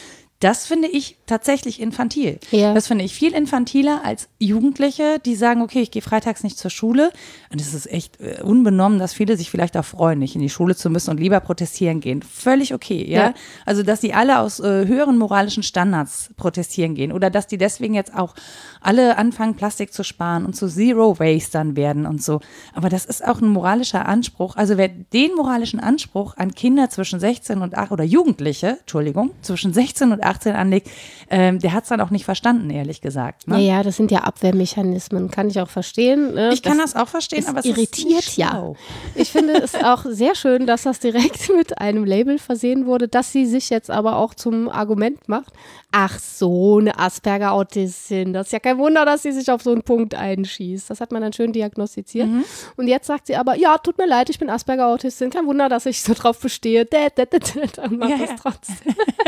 [0.45, 2.39] Das finde ich tatsächlich infantil.
[2.51, 2.75] Ja.
[2.75, 6.71] Das finde ich viel infantiler als Jugendliche, die sagen, okay, ich gehe freitags nicht zur
[6.71, 7.13] Schule.
[7.51, 10.51] Und es ist echt äh, unbenommen, dass viele sich vielleicht auch freuen, nicht in die
[10.51, 12.21] Schule zu müssen und lieber protestieren gehen.
[12.21, 13.29] Völlig okay, ja.
[13.29, 13.35] Ja.
[13.65, 17.95] Also, dass die alle aus äh, höheren moralischen Standards protestieren gehen oder dass die deswegen
[17.95, 18.35] jetzt auch
[18.83, 22.41] alle anfangen, Plastik zu sparen und zu Zero Waste dann werden und so.
[22.75, 24.57] Aber das ist auch ein moralischer Anspruch.
[24.57, 29.73] Also, wer den moralischen Anspruch an Kinder zwischen 16 und 8 oder Jugendliche, Entschuldigung, zwischen
[29.73, 30.91] 16 und 18 anlegt,
[31.31, 33.49] ähm, der hat es dann auch nicht verstanden, ehrlich gesagt.
[33.49, 33.57] Ne?
[33.57, 36.35] Naja, das sind ja Abwehrmechanismen, kann ich auch verstehen.
[36.35, 36.53] ne?
[36.53, 38.73] Ich kann das, auch verstehen, aber es irritiert ja.
[39.15, 43.33] Ich finde es auch sehr schön, dass das direkt mit einem Label versehen wurde, dass
[43.33, 45.53] sie sich jetzt aber auch zum Argument macht.
[45.97, 48.33] Ach so, eine Asperger-Autistin.
[48.33, 50.91] Das ist ja kein Wunder, dass sie sich auf so einen Punkt einschießt.
[50.91, 52.27] Das hat man dann schön diagnostiziert.
[52.27, 52.45] Mhm.
[52.77, 55.31] Und jetzt sagt sie aber, ja, tut mir leid, ich bin Asperger-Autistin.
[55.31, 56.85] Kein Wunder, dass ich so drauf bestehe.
[56.85, 58.37] Dä, dä, dä, dä, Und macht Ja, das ja.
[58.41, 58.77] trotzdem.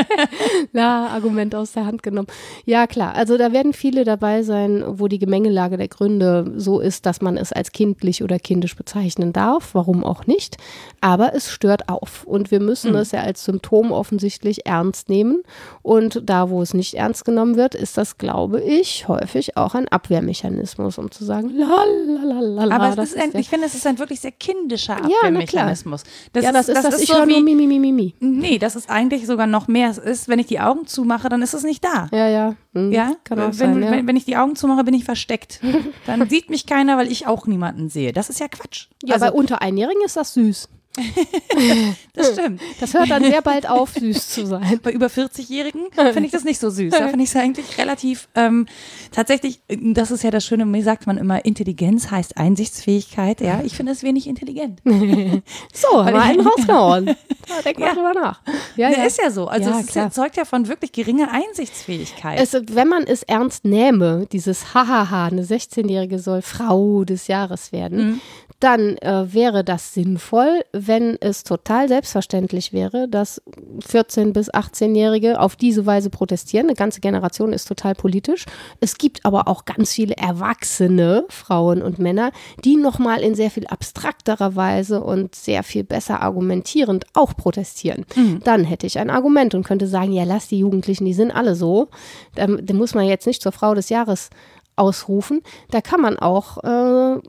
[0.73, 2.27] Na, Argument aus der Hand genommen.
[2.65, 3.15] Ja, klar.
[3.15, 7.37] Also da werden viele dabei sein, wo die Gemengelage der Gründe so ist, dass man
[7.37, 9.73] es als kindlich oder kindisch bezeichnen darf.
[9.77, 10.57] Warum auch nicht?
[11.01, 12.25] Aber es stört auf.
[12.25, 15.45] Und wir müssen es ja als Symptom offensichtlich ernst nehmen.
[15.83, 19.89] Und da, wo es nicht ernst genommen wird, ist das, glaube ich, häufig auch ein
[19.89, 22.75] Abwehrmechanismus, um zu sagen, la la la la la.
[22.77, 25.09] Aber es das ist ein, der- ich finde, es ist ein wirklich sehr kindischer na
[25.09, 25.19] klar.
[25.25, 26.03] Abwehrmechanismus.
[26.35, 28.15] ja, das ist das, ich so höre nur wie, Mimi, Mimi, Mimi.
[28.21, 29.91] Nee, das ist eigentlich sogar noch mehr.
[29.91, 32.09] Es ist, wenn ich die Augen zumache, dann ist es nicht da.
[32.13, 32.55] Ja, ja.
[32.75, 33.91] Hm, Ja, kann auch wenn, sein, ja.
[33.91, 35.61] wenn, wenn ich die Augen zumache, bin ich versteckt.
[36.07, 38.13] Dann sieht mich keiner, weil ich auch niemanden sehe.
[38.13, 38.87] Das ist ja Quatsch.
[39.05, 40.69] Ja, also, bei unter Einjährigen ist das süß.
[42.15, 42.61] das stimmt.
[42.81, 44.81] Das hört dann sehr bald auf, süß zu sein.
[44.83, 46.93] Bei über 40-Jährigen finde ich das nicht so süß.
[46.93, 48.67] Da finde ich es eigentlich relativ, ähm,
[49.13, 53.41] tatsächlich, das ist ja das Schöne, mir sagt man immer, Intelligenz heißt Einsichtsfähigkeit.
[53.41, 54.81] Ja, ich finde es wenig intelligent.
[55.73, 57.07] So, wir ich- einen rausgehauen.
[57.07, 57.95] Da denk mal Ja.
[57.95, 58.41] drüber nach.
[58.77, 59.47] Ja, Ja, ist ja so.
[59.47, 60.11] Also Ja, es klar.
[60.11, 62.41] zeugt ja von wirklich geringer Einsichtsfähigkeit.
[62.41, 67.97] Es, wenn man es ernst nähme, dieses Hahaha, eine 16-Jährige soll Frau des Jahres werden,
[68.07, 68.21] Mhm.
[68.61, 73.43] dann äh, wäre das sinnvoll, wenn es total selbstverständlich wäre, dass
[73.89, 76.67] 14- bis 18-Jährige auf diese Weise protestieren.
[76.67, 78.47] Eine ganze Generation ist total politisch.
[78.81, 82.33] Es gibt aber auch ganz viele erwachsene Frauen und Männer,
[82.65, 88.05] die nochmal in sehr viel abstrakterer Weise und sehr viel besser argumentierend auch protestieren.
[88.45, 91.55] Dann hätte ich ein Argument und könnte sagen, ja, lass die Jugendlichen, die sind alle
[91.55, 91.89] so.
[92.35, 94.31] Da, da muss man jetzt nicht zur Frau des Jahres
[94.77, 95.41] ausrufen.
[95.71, 97.21] Da kann man auch äh,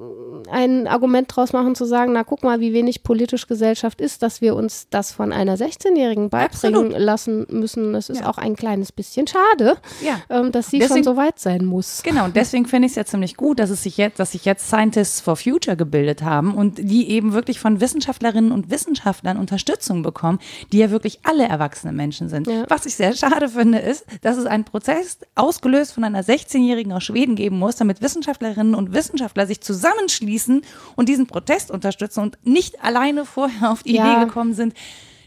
[0.51, 4.41] ein Argument draus machen zu sagen, na guck mal, wie wenig politisch Gesellschaft ist, dass
[4.41, 6.99] wir uns das von einer 16-Jährigen beibringen Absolut.
[6.99, 7.93] lassen müssen.
[7.93, 8.29] Das ist Ja.
[8.29, 10.19] auch ein kleines bisschen schade, Ja.
[10.29, 12.01] ähm, dass sie Deswegen- schon so weit sein muss.
[12.03, 14.43] Genau, und deswegen finde ich es ja ziemlich gut, dass es sich jetzt, dass sich
[14.45, 20.01] jetzt Scientists for Future gebildet haben und die eben wirklich von Wissenschaftlerinnen und Wissenschaftlern Unterstützung
[20.03, 20.39] bekommen,
[20.73, 22.47] die ja wirklich alle erwachsene Menschen sind.
[22.47, 22.65] Ja.
[22.67, 27.03] Was ich sehr schade finde, ist, dass es einen Prozess ausgelöst von einer 16-Jährigen aus
[27.05, 30.61] Schweden geben muss, damit Wissenschaftlerinnen und Wissenschaftler sich zusammenschließen
[30.97, 34.17] und diesen Protest unterstützen und nicht alleine vorher auf die Ja.
[34.17, 34.73] Idee gekommen sind.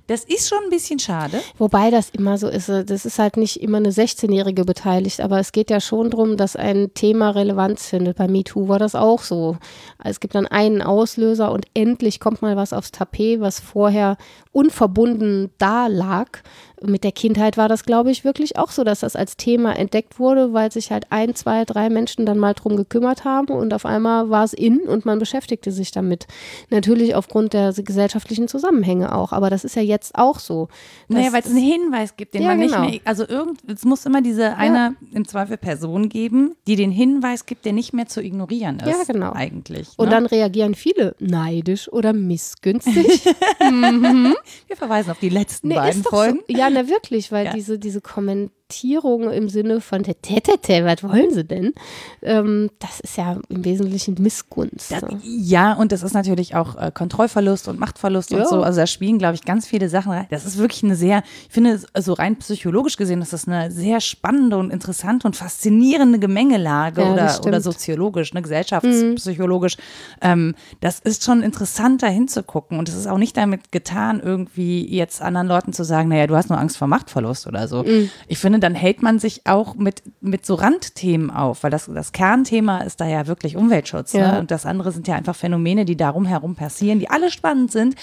[0.07, 1.41] Das ist schon ein bisschen schade.
[1.57, 5.39] Wobei das immer so ist, äh, das ist halt nicht immer eine 16-Jährige beteiligt, aber
[5.39, 8.17] es geht ja schon darum, dass ein Thema Relevanz findet.
[8.17, 9.57] Bei MeToo war das auch so.
[10.03, 14.17] Es gibt dann einen Auslöser und endlich kommt mal was aufs Tapet, was vorher
[14.53, 16.39] unverbunden da lag.
[16.83, 20.19] Mit der Kindheit war das, glaube ich, wirklich auch so, dass das als Thema entdeckt
[20.19, 23.85] wurde, weil sich halt ein, zwei, drei Menschen dann mal drum gekümmert haben und auf
[23.85, 26.27] einmal war es in und man beschäftigte sich damit.
[26.71, 30.69] Natürlich aufgrund der gesellschaftlichen Zusammenhänge auch, aber das ist ja jetzt auch so.
[31.09, 32.81] Naja, weil es einen Hinweis gibt, den Ja, man genau.
[32.81, 36.91] nicht mehr, also irgend, es muss immer diese eine im Zweifel Person geben, die den
[36.91, 38.89] Hinweis gibt, der nicht mehr zu ignorieren ist.
[38.89, 39.33] Ja, genau.
[39.33, 39.91] Eigentlich.
[39.99, 40.13] Und ne?
[40.13, 43.23] dann reagieren viele neidisch oder missgünstig.
[44.67, 46.41] Wir verweisen auf die letzten Nee, beiden Folgen.
[46.49, 46.57] So.
[46.57, 47.53] Ja, na wirklich, weil Ja.
[47.53, 48.01] diese, diese
[48.71, 51.75] Kommentierung im Sinne von Tete, was wollen sie denn?
[52.23, 54.93] Ähm, das ist ja im Wesentlichen Missgunst.
[54.93, 58.39] Das, ja, und das ist natürlich auch äh, Kontrollverlust und Machtverlust Ja.
[58.39, 58.63] und so.
[58.63, 60.27] Also da spielen, glaube ich, ganz viele Sachen rein.
[60.31, 64.01] Das ist wirklich eine sehr, ich finde, so rein psychologisch gesehen, ist das eine sehr
[64.01, 69.77] spannende und interessante und faszinierende Gemengelage Ja, oder, oder soziologisch, ne, gesellschaftspsychologisch.
[70.23, 72.79] Ähm, das ist schon interessant, da hinzugucken.
[72.79, 76.37] Und es ist auch nicht damit getan, irgendwie jetzt anderen Leuten zu sagen, naja, du
[76.37, 77.85] hast nur Angst vor Machtverlust oder so.
[78.29, 82.13] Ich finde, dann hält man sich auch mit, mit so Randthemen auf, weil das, das
[82.13, 84.13] Kernthema ist da ja wirklich Umweltschutz.
[84.13, 84.33] Ja.
[84.33, 84.41] Ne?
[84.41, 87.97] Und das andere sind ja einfach Phänomene, die darum herum passieren, die alle spannend sind.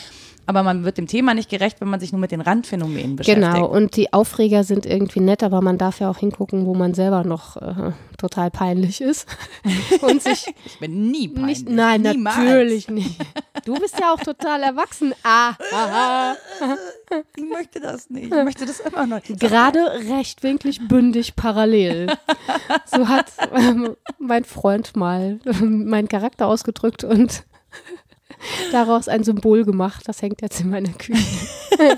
[0.47, 3.53] Aber man wird dem Thema nicht gerecht, wenn man sich nur mit den Randphänomenen beschäftigt.
[3.53, 6.93] Genau, und die Aufreger sind irgendwie nett, aber man darf ja auch hingucken, wo man
[6.93, 9.27] selber noch äh, total peinlich ist.
[10.01, 11.65] und sich Ich bin nie peinlich.
[11.65, 11.69] nicht.
[11.69, 12.37] Nein, Niemals.
[12.37, 13.19] natürlich nicht.
[13.65, 15.13] Du bist ja auch total erwachsen.
[15.23, 16.35] Ah, ah, ah.
[17.35, 18.25] Ich möchte das nicht.
[18.25, 19.21] Ich möchte das immer noch.
[19.23, 19.79] Gerade
[20.09, 22.07] rechtwinklig, bündig, parallel.
[22.85, 27.43] So hat ähm, mein Freund mal ähm, meinen Charakter ausgedrückt und
[28.71, 30.03] daraus ein Symbol gemacht.
[30.07, 31.17] Das hängt jetzt in meiner Küche.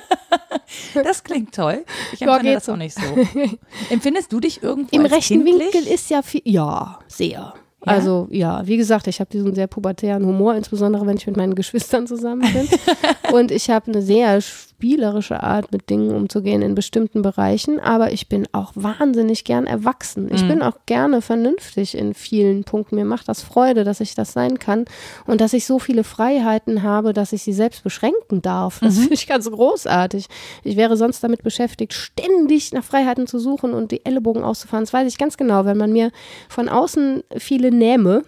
[1.04, 1.84] Das klingt toll.
[2.14, 2.72] Ich Ja, empfinde geht das so.
[2.74, 3.02] auch nicht so.
[3.90, 5.74] Empfindest du dich irgendwo Im rechten kindlich?
[5.74, 6.42] Winkel ist ja viel.
[6.46, 7.54] Ja, sehr.
[7.82, 11.56] Also ja, wie gesagt, ich habe diesen sehr pubertären Humor, insbesondere wenn ich mit meinen
[11.56, 12.68] Geschwistern zusammen bin.
[13.34, 14.40] und ich habe eine sehr
[14.80, 17.82] spielerische Art, mit Dingen umzugehen in bestimmten Bereichen.
[17.82, 20.34] Aber ich bin auch wahnsinnig gern erwachsen.
[20.34, 22.96] Ich bin auch gerne vernünftig in vielen Punkten.
[22.96, 24.86] Mir macht das Freude, dass ich das sein kann
[25.28, 28.80] und dass ich so viele Freiheiten habe, dass ich sie selbst beschränken darf.
[28.80, 30.28] Das finde ich ganz großartig.
[30.64, 34.86] Ich wäre sonst damit beschäftigt, ständig nach Freiheiten zu suchen und die Ellenbogen auszufahren.
[34.86, 35.66] Das weiß ich ganz genau.
[35.66, 36.12] Wenn man mir
[36.48, 38.24] von außen viele nähme,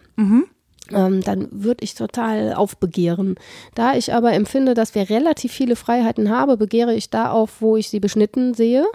[0.91, 3.35] ähm, dann würde ich total aufbegehren.
[3.75, 7.77] Da ich aber empfinde, dass wir relativ viele Freiheiten haben, begehre ich da auf, wo
[7.77, 8.85] ich sie beschnitten sehe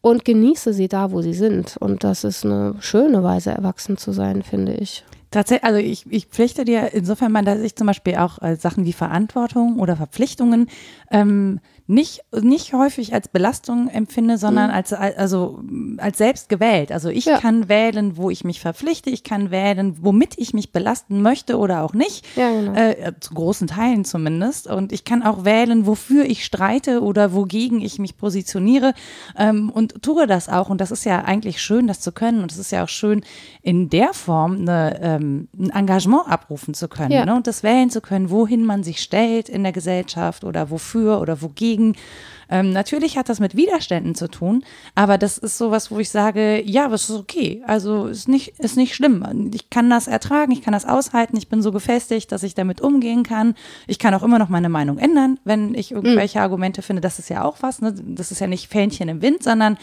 [0.00, 1.76] und genieße sie da, wo sie sind.
[1.78, 5.04] Und das ist eine schöne Weise, erwachsen zu sein, finde ich.
[5.30, 8.84] Tatsächlich, also ich, ich pflichte dir insofern mal, dass ich zum Beispiel auch äh, Sachen
[8.84, 10.68] wie Verantwortung oder Verpflichtungen
[11.10, 15.60] ähm, nicht, nicht häufig als Belastung empfinde, sondern als, also,
[15.98, 16.90] als selbst gewählt.
[16.90, 17.30] Also ich Mhm.
[17.32, 17.38] Ja.
[17.40, 21.82] kann wählen, wo ich mich verpflichte, ich kann wählen, womit ich mich belasten möchte oder
[21.82, 22.24] auch nicht.
[22.36, 22.72] Ja, genau.
[22.74, 24.66] äh, zu großen Teilen zumindest.
[24.68, 28.92] Und ich kann auch wählen, wofür ich streite oder wogegen ich mich positioniere
[29.36, 30.68] ähm, und tue das auch.
[30.70, 32.42] Und das ist ja eigentlich schön, das zu können.
[32.42, 33.22] Und es ist ja auch schön,
[33.62, 37.24] in der Form eine, ähm, ein Engagement abrufen zu können Ja.
[37.24, 37.34] ne?
[37.34, 41.42] und das wählen zu können, wohin man sich stellt in der Gesellschaft oder wofür oder
[41.42, 41.75] wogegen.
[42.48, 44.64] Ähm, natürlich hat das mit Widerständen zu tun,
[44.94, 47.62] aber das ist sowas, wo ich sage, ja, das ist okay.
[47.66, 49.50] Also ist nicht, ist nicht schlimm.
[49.52, 52.80] Ich kann das ertragen, ich kann das aushalten, ich bin so gefestigt, dass ich damit
[52.80, 53.54] umgehen kann.
[53.86, 57.00] Ich kann auch immer noch meine Meinung ändern, wenn ich irgendwelche Argumente finde.
[57.02, 57.80] Das ist ja auch was.
[57.80, 57.94] Ne?
[57.96, 59.76] Das ist ja nicht Fähnchen im Wind, sondern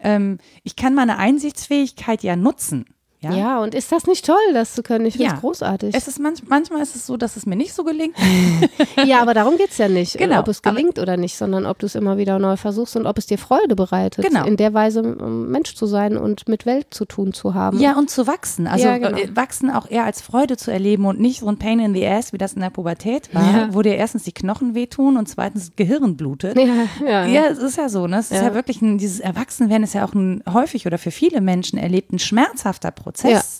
[0.00, 2.84] ähm, ich kann meine Einsichtsfähigkeit ja nutzen.
[3.20, 3.32] Ja.
[3.34, 5.06] Ja, und ist das nicht toll, das zu können?
[5.06, 5.40] Ich finde es Ja.
[5.40, 5.94] großartig.
[5.94, 8.14] Es ist manch, manchmal ist es so, dass es mir nicht so gelingt.
[9.06, 11.64] ja, aber darum geht es ja nicht, Genau, ob es aber- gelingt oder nicht, sondern
[11.66, 14.44] ob du es immer wieder neu versuchst und ob es dir Freude bereitet, Genau.
[14.44, 17.80] in der Weise Mensch zu sein und mit Welt zu tun zu haben.
[17.80, 18.66] Ja, und zu wachsen.
[18.66, 19.16] Also Ja, genau.
[19.16, 22.06] äh, wachsen auch eher als Freude zu erleben und nicht so ein Pain in the
[22.06, 25.68] ass, wie das in der Pubertät war, wo dir erstens die Knochen wehtun und zweitens
[25.68, 26.58] das Gehirn blutet.
[27.06, 27.46] Ja, ja.
[27.46, 28.06] Es ist ja so.
[28.06, 28.18] Ne?
[28.18, 28.48] Es ist Ja.
[28.48, 32.12] ja wirklich ein, dieses Erwachsenwerden ist ja auch ein häufig oder für viele Menschen erlebt
[32.12, 33.05] ein schmerzhafter Prozess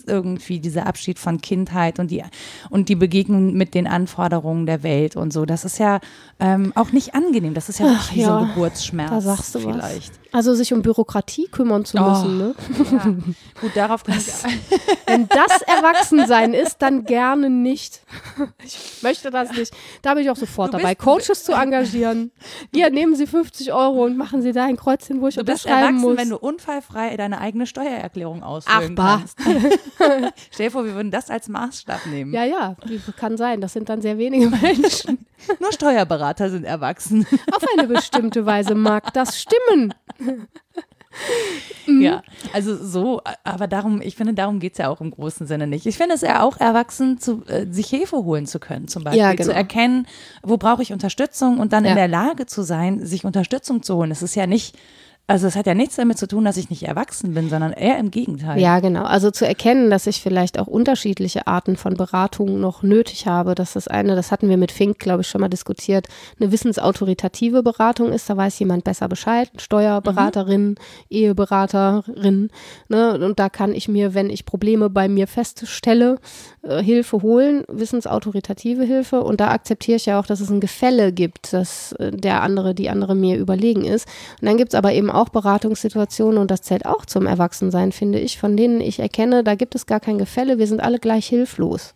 [0.06, 2.22] irgendwie, dieser Abschied von Kindheit und die,
[2.70, 5.44] und die Begegnung mit den Anforderungen der Welt und so.
[5.46, 6.00] Das ist ja
[6.40, 7.54] ähm, auch nicht angenehm.
[7.54, 8.26] Das ist ja Ach, ja.
[8.26, 9.74] so ein Geburtsschmerz Da sagst du was.
[9.76, 10.12] vielleicht.
[10.32, 12.36] Also sich um Bürokratie kümmern zu müssen.
[12.38, 12.54] Ne?
[12.92, 13.04] Ja.
[13.60, 14.26] Gut, darauf kann ich
[15.06, 18.02] Wenn das Erwachsensein ist, dann gerne nicht.
[18.62, 19.72] Ich möchte das nicht.
[20.02, 22.32] Da bin ich auch sofort dabei, bist- Coaches zu engagieren.
[22.74, 25.64] Hier, nehmen Sie 50 Euro und machen Sie da ein Kreuzchen, wo ich Du bist
[25.64, 26.18] unterschreiben erwachsen, muss.
[26.18, 29.35] wenn du unfallfrei deine eigene Steuererklärung ausfüllen Ach, kannst.
[30.50, 32.32] Stell dir vor, wir würden das als Maßstab nehmen.
[32.32, 32.76] ja, ja,
[33.16, 33.60] kann sein.
[33.60, 35.26] Das sind dann sehr wenige Menschen.
[35.60, 37.26] Nur Steuerberater sind erwachsen.
[37.52, 39.94] Auf eine bestimmte Weise mag das stimmen.
[41.86, 42.22] Ja,
[42.52, 45.86] also so, aber darum, ich finde, darum geht es ja auch im großen Sinne nicht.
[45.86, 49.20] Ich finde es ja auch erwachsen, zu, äh, sich Hilfe holen zu können, zum Beispiel.
[49.22, 49.44] Ja, genau.
[49.44, 50.06] Zu erkennen,
[50.42, 51.90] wo brauche ich Unterstützung und dann Ja.
[51.90, 54.10] in der Lage zu sein, sich Unterstützung zu holen.
[54.10, 54.76] Es ist ja nicht,
[55.28, 57.98] also es hat ja nichts damit zu tun, dass ich nicht erwachsen bin, sondern eher
[57.98, 58.60] im Gegenteil.
[58.60, 59.02] Ja, genau.
[59.02, 63.56] Also zu erkennen, dass ich vielleicht auch unterschiedliche Arten von Beratung noch nötig habe.
[63.56, 66.06] Das ist eine, das hatten wir mit Fink, glaube ich, schon mal diskutiert,
[66.38, 68.30] eine wissensautoritative Beratung ist.
[68.30, 69.50] Da weiß jemand besser Bescheid.
[69.56, 70.76] Steuerberaterin,
[71.10, 72.50] Eheberaterin.
[72.88, 73.18] Ne?
[73.18, 76.18] Und da kann ich mir, wenn ich Probleme bei mir feststelle,
[76.62, 79.22] äh, Hilfe holen, wissensautoritative Hilfe.
[79.22, 82.76] Und da akzeptiere ich ja auch, dass es ein Gefälle gibt, dass äh, der andere,
[82.76, 84.06] die andere mir überlegen ist.
[84.40, 88.20] Und dann gibt es aber eben auch Beratungssituationen, und das zählt auch zum Erwachsensein, finde
[88.20, 91.26] ich, von denen ich erkenne, da gibt es gar kein Gefälle, wir sind alle gleich
[91.26, 91.94] hilflos.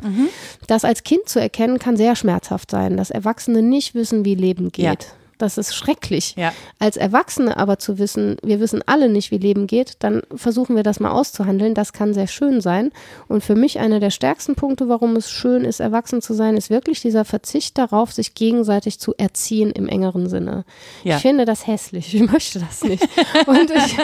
[0.66, 4.72] Das als Kind zu erkennen, kann sehr schmerzhaft sein, dass Erwachsene nicht wissen, wie Leben
[4.72, 4.84] geht.
[4.84, 4.96] Ja.
[5.40, 6.34] Das ist schrecklich.
[6.36, 6.52] Ja.
[6.78, 10.82] Als Erwachsene aber zu wissen, wir wissen alle nicht, wie Leben geht, dann versuchen wir
[10.82, 11.74] das mal auszuhandeln.
[11.74, 12.90] Das kann sehr schön sein.
[13.26, 16.68] Und für mich einer der stärksten Punkte, warum es schön ist, erwachsen zu sein, ist
[16.68, 20.64] wirklich dieser Verzicht darauf, sich gegenseitig zu erziehen im engeren Sinne.
[21.04, 21.16] Ja.
[21.16, 22.14] Ich finde das hässlich.
[22.14, 23.02] Ich möchte das nicht.
[23.46, 23.96] Und ich,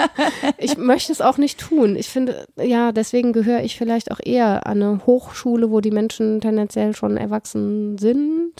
[0.56, 1.96] ich möchte es auch nicht tun.
[1.96, 6.40] Ich finde, ja, deswegen gehöre ich vielleicht auch eher an eine Hochschule, wo die Menschen
[6.40, 8.52] tendenziell schon erwachsen sind.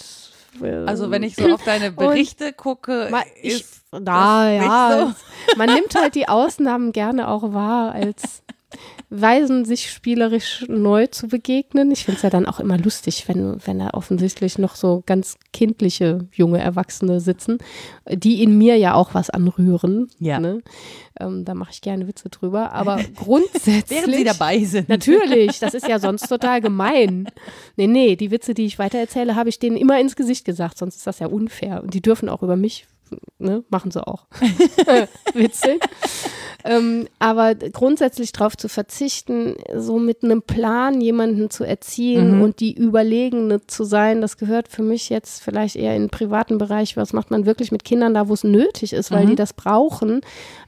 [0.87, 5.15] Also wenn ich so auf deine Berichte gucke, Ma- ich, ist na das nicht ja,
[5.57, 8.43] man nimmt halt die Ausnahmen gerne auch wahr, als
[9.09, 11.93] Weisen sich spielerisch neu zu begegnen.
[11.93, 15.37] Ich finde es ja dann auch immer lustig, wenn, wenn da offensichtlich noch so ganz
[15.53, 17.59] kindliche junge Erwachsene sitzen,
[18.11, 20.09] die in mir ja auch was anrühren.
[20.19, 20.41] Ja.
[20.41, 20.61] Ne?
[21.21, 22.73] Ähm, da mache ich gerne Witze drüber.
[22.77, 23.85] Aber grundsätzlich.
[23.91, 24.89] während sie dabei sind.
[24.89, 27.29] Natürlich, das ist ja sonst total gemein.
[27.77, 30.97] Nee, nee, die Witze, die ich weitererzähle, habe ich denen immer ins Gesicht gesagt, sonst
[30.97, 31.83] ist das ja unfair.
[31.83, 32.87] Und die dürfen auch über mich,
[33.39, 34.27] ne, machen sie auch.
[35.35, 35.81] Witzig.
[36.65, 42.75] Ähm, aber grundsätzlich darauf zu verzichten, so mit einem Plan jemanden zu erziehen und die
[42.75, 46.97] Überlegene zu sein, das gehört für mich jetzt vielleicht eher in den privaten Bereich.
[46.97, 50.23] Was macht man wirklich mit Kindern da, wo es nötig ist, weil die das brauchen.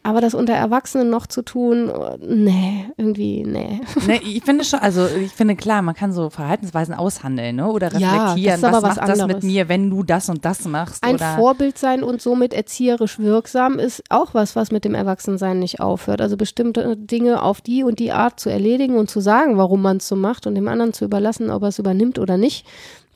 [0.05, 3.81] Aber das unter Erwachsenen noch zu tun, oh, nee, irgendwie, nee.
[4.07, 7.69] Ne, ich finde schon, also ich finde klar, man kann so Verhaltensweisen aushandeln ne?
[7.69, 9.45] oder Ja, reflektieren, das ist aber was was macht das mit anderes.
[9.45, 11.03] mir, wenn du das und das machst.
[11.03, 15.81] Ein Vorbild sein und somit erzieherisch wirksam ist auch was, was mit dem Erwachsensein nicht
[15.81, 16.21] aufhört.
[16.21, 19.97] Also bestimmte Dinge auf die und die Art zu erledigen und zu sagen, warum man
[19.97, 22.67] es so macht und dem anderen zu überlassen, ob er es übernimmt oder nicht.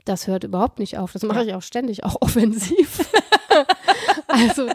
[0.06, 1.12] Das hört überhaupt nicht auf.
[1.12, 3.04] Das mache ich auch ständig, auch offensiv.
[4.32, 4.68] Also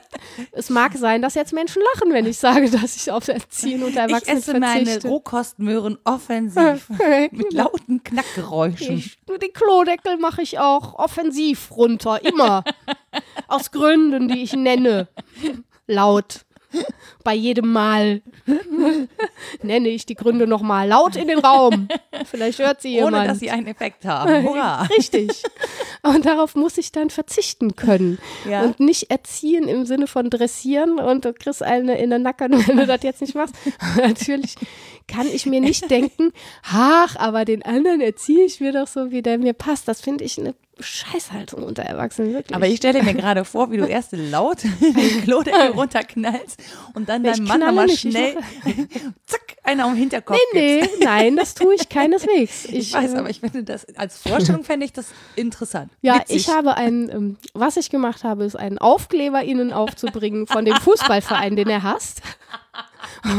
[0.51, 3.89] es mag sein, dass jetzt Menschen lachen, wenn ich sage, dass ich auf Erziehen und
[3.89, 5.07] ich Erwachsenen esse meine verzichte.
[5.07, 6.89] Rohkostmöhren offensiv
[7.31, 8.97] mit lauten Knackgeräuschen.
[8.97, 12.63] Ich, den Klodeckel mache ich auch offensiv runter, immer.
[13.47, 15.07] Aus Gründen, die ich nenne.
[15.87, 16.45] Laut.
[17.23, 18.21] Bei jedem Mal
[19.61, 21.87] nenne ich die Gründe nochmal laut in den Raum.
[22.25, 23.15] Vielleicht hört sie jemand.
[23.15, 24.43] Ohne dass sie einen Effekt haben.
[24.47, 24.83] Hurra.
[24.83, 25.43] Richtig.
[26.03, 28.17] Und darauf muss ich dann verzichten können.
[28.49, 28.63] Ja.
[28.63, 32.77] Und nicht erziehen im Sinne von dressieren und du kriegst eine in den Nacken, wenn
[32.77, 33.55] du das jetzt nicht machst.
[33.97, 34.55] Natürlich
[35.07, 36.31] kann ich mir nicht denken,
[36.63, 39.87] ach, aber den anderen erziehe ich mir doch so, wie der mir passt.
[39.87, 42.55] Das finde ich eine Scheißhaltung unter Erwachsenen, wirklich.
[42.55, 46.61] Aber ich stelle mir gerade vor, wie du erst laut den Klodeckel runterknallst
[46.93, 48.37] und dann Ich deinem Mann nochmal ich schnell
[49.25, 52.65] zack, einer am Hinterkopf nee, nee, nein, das tue ich keineswegs.
[52.65, 55.91] Ich weiß, äh, aber ich finde das, als Vorstellung fände ich das interessant.
[56.01, 56.37] Ja, Witzig.
[56.37, 60.75] ich habe einen, ähm, was ich gemacht habe, ist einen Aufkleber ihnen aufzubringen von dem
[60.75, 62.21] Fußballverein, den er hasst.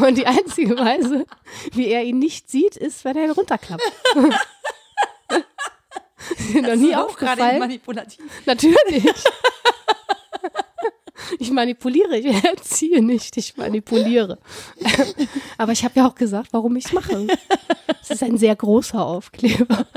[0.03, 1.25] Und die einzige Weise,
[1.73, 3.83] wie er ihn nicht sieht, ist, wenn er ihn runterklappt.
[6.37, 7.59] Ist dir noch nie auch gerade aufgefallen?
[7.59, 8.21] manipulativ.
[8.47, 9.05] Natürlich.
[11.41, 14.39] Ich manipuliere, ich erziehe nicht, ich manipuliere.
[15.59, 17.27] Aber ich habe ja auch gesagt, warum ich es mache.
[18.01, 19.87] Es ist ein sehr großer Aufkleber.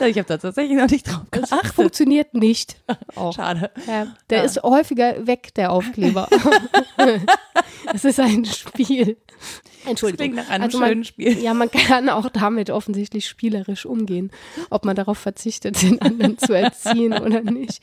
[0.00, 1.74] Ich habe da tatsächlich noch nicht drauf Das geachtet.
[1.74, 2.76] funktioniert nicht.
[3.14, 3.34] Auch.
[3.34, 3.70] Schade.
[3.86, 4.44] Ja, der Ja.
[4.44, 6.26] ist häufiger weg, der Aufkleber.
[7.92, 9.18] Es ist ein Spiel.
[9.86, 10.36] Entschuldigung.
[10.36, 11.38] Das klingt nach einem also schönen man, Spiel.
[11.38, 14.30] Ja, man kann auch damit offensichtlich spielerisch umgehen,
[14.70, 17.80] ob man darauf verzichtet, den anderen zu erziehen oder nicht.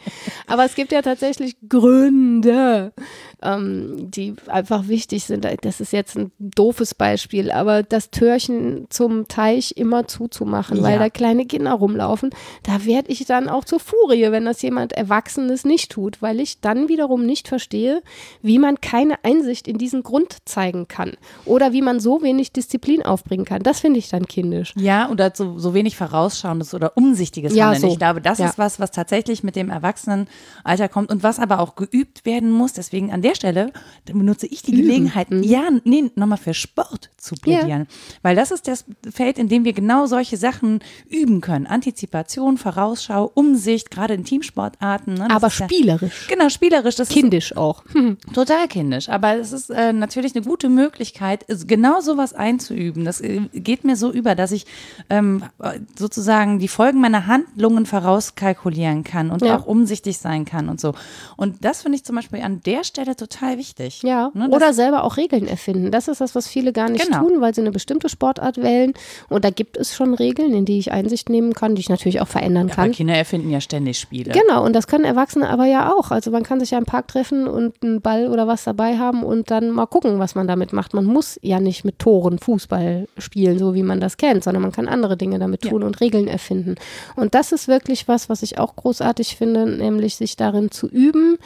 [0.47, 2.93] Aber es gibt ja tatsächlich Gründe,
[3.41, 5.47] ähm, die einfach wichtig sind.
[5.61, 10.83] Das ist jetzt ein doofes Beispiel, aber das Türchen zum Teich immer zuzumachen, Ja.
[10.83, 12.29] weil da kleine Kinder rumlaufen,
[12.63, 16.61] da werde ich dann auch zur Furie, wenn das jemand Erwachsenes nicht tut, weil ich
[16.61, 18.01] dann wiederum nicht verstehe,
[18.41, 21.13] wie man keine Einsicht in diesen Grund zeigen kann
[21.45, 23.63] oder wie man so wenig Disziplin aufbringen kann.
[23.63, 24.73] Das finde ich dann kindisch.
[24.75, 27.81] Ja, oder so, so wenig vorausschauendes oder umsichtiges Ja, Handeln.
[27.81, 27.87] so.
[27.87, 28.47] Ich glaube, das Ja.
[28.49, 32.73] ist was, was tatsächlich mit dem Erwachsenenalter kommt und was aber auch geübt werden muss.
[32.73, 33.71] Deswegen an der Stelle
[34.05, 35.43] benutze ich die Gelegenheit, Mhm.
[35.43, 37.87] ja, nee, nochmal für Sport zu plädieren.
[38.21, 40.79] Weil das ist das Feld, in dem wir genau solche Sachen
[41.09, 41.65] üben können.
[41.67, 45.13] Antizipation, Vorausschau, Umsicht, gerade in Teamsportarten.
[45.13, 45.29] Ne?
[45.29, 46.27] Aber ist ja, spielerisch.
[46.27, 46.95] Genau, spielerisch.
[46.95, 47.83] Das ist Kindisch auch.
[48.33, 53.05] Total kindisch, aber es ist äh, natürlich eine gute Möglichkeit, es- genau sowas einzuüben.
[53.05, 54.65] Das äh, geht mir so über, dass ich
[55.09, 59.57] ähm, äh, sozusagen die Folgen meiner Handlungen vorauskalkulieren kann und Ja.
[59.57, 60.93] auch umsichtig sein kann und so.
[61.37, 64.03] Und das finde ich zum Beispiel an der Stelle total wichtig.
[64.03, 65.91] Ja, Ne, oder selber auch Regeln erfinden.
[65.91, 67.19] Das ist das, was viele gar nicht Genau.
[67.27, 68.93] tun, weil sie eine bestimmte Sportart wählen.
[69.29, 72.21] Und da gibt es schon Regeln, in die ich Einsicht nehmen kann, die ich natürlich
[72.21, 72.91] auch verändern aber kann.
[72.91, 74.31] Kinder erfinden ja ständig Spiele.
[74.31, 76.11] Genau, und das können Erwachsene aber ja auch.
[76.11, 79.23] Also man kann sich ja im Park treffen und einen Ball oder was dabei haben
[79.23, 80.93] und dann mal gucken, was man damit macht.
[80.93, 84.71] Man muss ja nicht mit Toren Fußball spielen, so wie man das kennt, sondern man
[84.71, 86.75] kann andere Dinge damit tun und Regeln erfinden.
[87.15, 91.37] Und das ist wirklich was, was ich auch großartig finde, nämlich sich darin zu üben,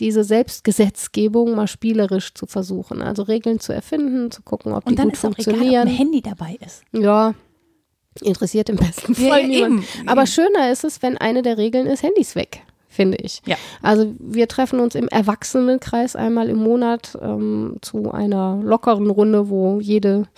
[0.00, 3.02] diese Selbstgesetzgebung mal spielerisch zu versuchen.
[3.02, 5.44] Also Regeln zu erfinden, zu gucken, ob die Und dann gut ist auch egal, ob
[5.54, 5.88] funktionieren.
[5.88, 6.82] ein Handy dabei ist.
[6.92, 7.34] Ja,
[8.20, 9.84] interessiert im besten Ja, Fall ja, niemand.
[10.06, 12.62] Aber schöner ist es, wenn eine der Regeln ist, Handys weg,
[12.92, 13.42] finde ich.
[13.46, 13.56] Ja.
[13.82, 19.80] Also wir treffen uns im Erwachsenenkreis einmal im Monat ähm, zu einer lockeren Runde, wo
[19.80, 20.28] jede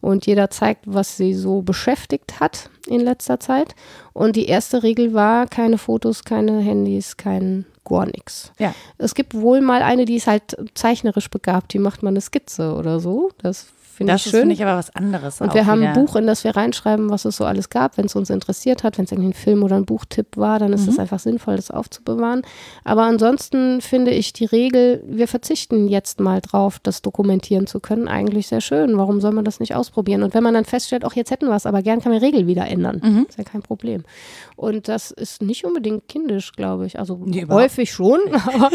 [0.00, 3.74] und jeder zeigt, was sie so beschäftigt hat in letzter Zeit.
[4.12, 8.52] Und die erste Regel war, keine Fotos, keine Handys, kein gar nichts.
[8.58, 8.74] Ja.
[8.98, 12.74] Es gibt wohl mal eine, die ist halt zeichnerisch begabt, die macht mal eine Skizze
[12.74, 13.30] oder so.
[13.38, 14.40] Das finde ich Das ist, schön.
[14.40, 15.40] finde ich aber was anderes.
[15.40, 15.90] Und wir haben wieder.
[15.90, 18.82] ein Buch, in das wir reinschreiben, was es so alles gab, wenn es uns interessiert
[18.82, 20.74] hat, wenn es irgendwie ein Film oder ein Buchtipp war, dann Mhm.
[20.74, 22.42] ist es einfach sinnvoll, das aufzubewahren.
[22.84, 28.08] Aber ansonsten finde ich die Regel, wir verzichten jetzt mal drauf, das dokumentieren zu können,
[28.08, 28.96] eigentlich sehr schön.
[28.98, 30.22] Warum soll man das nicht ausprobieren?
[30.22, 32.26] Und wenn man dann feststellt, auch jetzt hätten wir es, aber gern kann man die
[32.26, 33.00] Regel wieder ändern.
[33.04, 33.26] Mhm.
[33.28, 34.04] Ist ja kein Problem.
[34.56, 36.98] Und das ist nicht unbedingt kindisch, glaube ich.
[36.98, 38.70] Also Nee, häufig schon, aber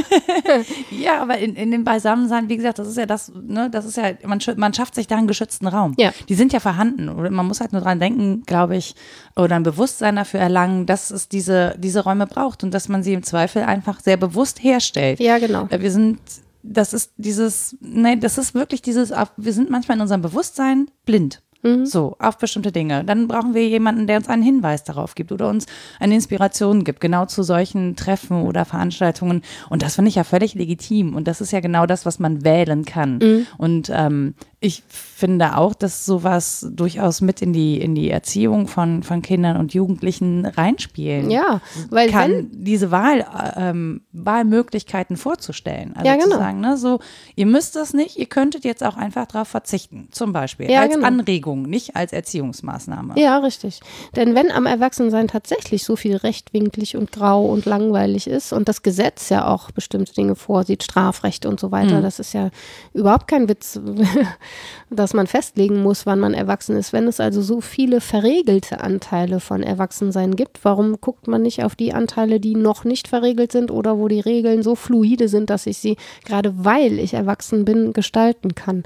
[0.91, 3.97] Ja, aber in, in dem Beisammensein, wie gesagt, das ist ja das, ne, das ist
[3.97, 5.93] ja, man, man schafft sich da einen geschützten Raum.
[5.97, 6.11] Ja.
[6.29, 7.05] Die sind ja vorhanden.
[7.33, 8.95] Man muss halt nur dran denken, glaube ich,
[9.35, 13.13] oder ein Bewusstsein dafür erlangen, dass es diese, diese Räume braucht und dass man sie
[13.13, 15.19] im Zweifel einfach sehr bewusst herstellt.
[15.19, 15.67] ja, genau.
[15.69, 16.19] Äh, Wir sind,
[16.63, 21.41] das ist dieses, nee, das ist wirklich dieses, wir sind manchmal in unserem Bewusstsein blind.
[21.85, 23.03] So, auf bestimmte Dinge.
[23.03, 25.65] Dann brauchen wir jemanden, der uns einen Hinweis darauf gibt oder uns
[25.99, 29.41] eine Inspiration gibt, genau zu solchen Treffen oder Veranstaltungen.
[29.69, 31.15] Und das finde ich ja völlig legitim.
[31.15, 33.19] Und das ist ja genau das, was man wählen kann.
[33.57, 39.03] Und ähm, ich finde auch, dass sowas durchaus mit in die, in die Erziehung von,
[39.03, 45.93] von Kindern und Jugendlichen reinspielen Ja, weil kann, wenn, diese Wahl, äh, ähm, Wahlmöglichkeiten vorzustellen.
[45.95, 46.31] Also Ja, genau.
[46.31, 46.99] zu sagen, ne, so,
[47.35, 50.71] ihr müsst das nicht, ihr könntet jetzt auch einfach darauf verzichten, zum Beispiel.
[50.71, 51.05] Ja, als genau.
[51.05, 53.13] Anregung, nicht als Erziehungsmaßnahme.
[53.15, 53.81] Ja, richtig.
[54.15, 58.81] Denn wenn am Erwachsensein tatsächlich so viel rechtwinklig und grau und langweilig ist und das
[58.81, 62.49] Gesetz ja auch bestimmte Dinge vorsieht, Strafrecht und so weiter, das ist ja
[62.93, 63.79] überhaupt kein Witz,
[64.89, 66.93] dass man festlegen muss, wann man erwachsen ist.
[66.93, 71.75] Wenn es also so viele verregelte Anteile von Erwachsensein gibt, warum guckt man nicht auf
[71.75, 75.67] die Anteile, die noch nicht verregelt sind oder wo die Regeln so fluide sind, dass
[75.67, 78.83] ich sie, gerade weil ich erwachsen bin, gestalten kann?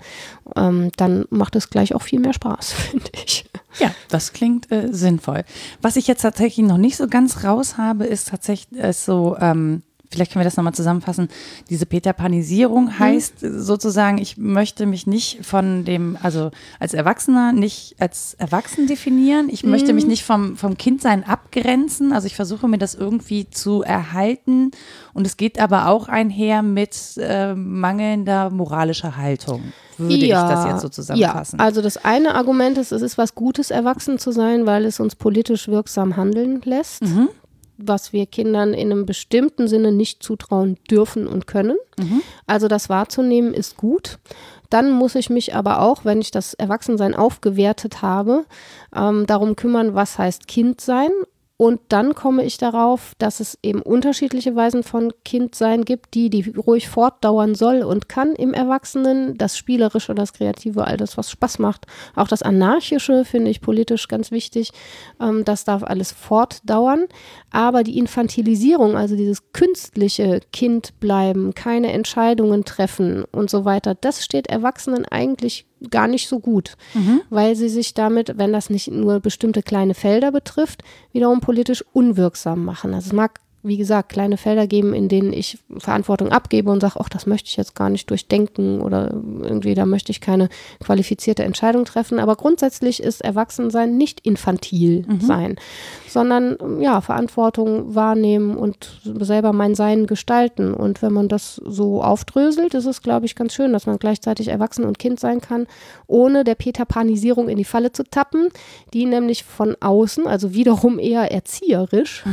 [0.56, 3.46] Ähm, dann macht es gleich auch viel mehr Spaß, finde ich.
[3.80, 5.44] Ja, das klingt äh, sinnvoll.
[5.82, 9.84] Was ich jetzt tatsächlich noch nicht so ganz raus habe, ist tatsächlich ist so, ähm,
[10.12, 11.30] vielleicht können wir das nochmal zusammenfassen,
[11.70, 17.54] diese Peter Panisierung heißt äh, sozusagen, ich möchte mich nicht von dem, also als Erwachsener
[17.54, 22.68] nicht als Erwachsen definieren, ich möchte mich nicht vom, vom Kindsein abgrenzen, also ich versuche
[22.68, 24.72] mir das irgendwie zu erhalten.
[25.14, 30.82] Und es geht aber auch einher mit äh, mangelnder moralischer Haltung, würde ich das jetzt
[30.82, 31.60] so zusammenfassen.
[31.60, 35.00] Ja, also das eine Argument ist, es ist was Gutes, erwachsen zu sein, weil es
[35.00, 37.30] uns politisch wirksam handeln lässt, Mhm.
[37.88, 41.78] Was wir Kindern in einem bestimmten Sinne nicht zutrauen dürfen und können.
[41.98, 42.22] Mhm.
[42.48, 44.20] Also das wahrzunehmen ist gut.
[44.70, 48.46] Dann muss ich mich aber auch, wenn ich das Erwachsensein aufgewertet habe,
[48.96, 51.12] ähm, darum kümmern, was heißt Kind sein
[51.62, 56.56] Und dann komme ich darauf, dass es eben unterschiedliche Weisen von Kindsein gibt, die, die
[56.58, 59.38] ruhig fortdauern soll und kann im Erwachsenen.
[59.38, 61.86] Das Spielerische, das Kreative, all das, was Spaß macht.
[62.16, 64.72] Auch das Anarchische finde ich politisch ganz wichtig.
[65.20, 67.06] Ähm, das darf alles fortdauern.
[67.52, 74.26] Aber die Infantilisierung, also dieses künstliche Kind bleiben, keine Entscheidungen treffen und so weiter, das
[74.26, 77.22] steht Erwachsenen eigentlich gar nicht so gut, mhm.
[77.30, 82.64] weil sie sich damit, wenn das nicht nur bestimmte kleine Felder betrifft, wiederum politisch unwirksam
[82.64, 82.94] machen.
[82.94, 86.96] Also es mag wie gesagt, kleine Felder geben, in denen ich Verantwortung abgebe und sage,
[87.00, 90.50] ach, das möchte ich jetzt gar nicht durchdenken oder irgendwie, da möchte ich keine
[90.84, 92.20] qualifizierte Entscheidung treffen.
[92.20, 95.22] Aber grundsätzlich ist Erwachsensein nicht infantil mhm.
[96.12, 100.74] Sondern ja, Verantwortung wahrnehmen und selber mein Sein gestalten.
[100.74, 104.50] Und wenn man das so aufdröselt, ist es, glaube ich, ganz schön, dass man gleichzeitig
[104.50, 105.68] Erwachsen und Kind sein kann,
[106.08, 108.50] ohne der Peter Panisierung in die Falle zu tappen,
[108.94, 112.24] die nämlich von außen, also wiederum eher erzieherisch,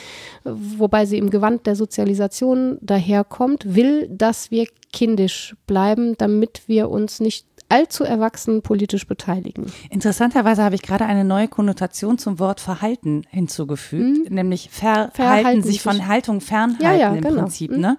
[0.44, 7.18] wobei sie im Gewand der Sozialisation daherkommt, will, dass wir kindisch bleiben, damit wir uns
[7.18, 9.66] nicht allzu erwachsen politisch beteiligen.
[9.90, 14.34] Interessanterweise habe ich gerade eine neue Konnotation zum Wort Verhalten hinzugefügt, mhm.
[14.34, 17.42] nämlich Verhalten, verhalten sich von Haltung fernhalten ja, ja, im genau.
[17.42, 17.70] Prinzip.
[17.70, 17.80] Mhm.
[17.80, 17.98] Ne?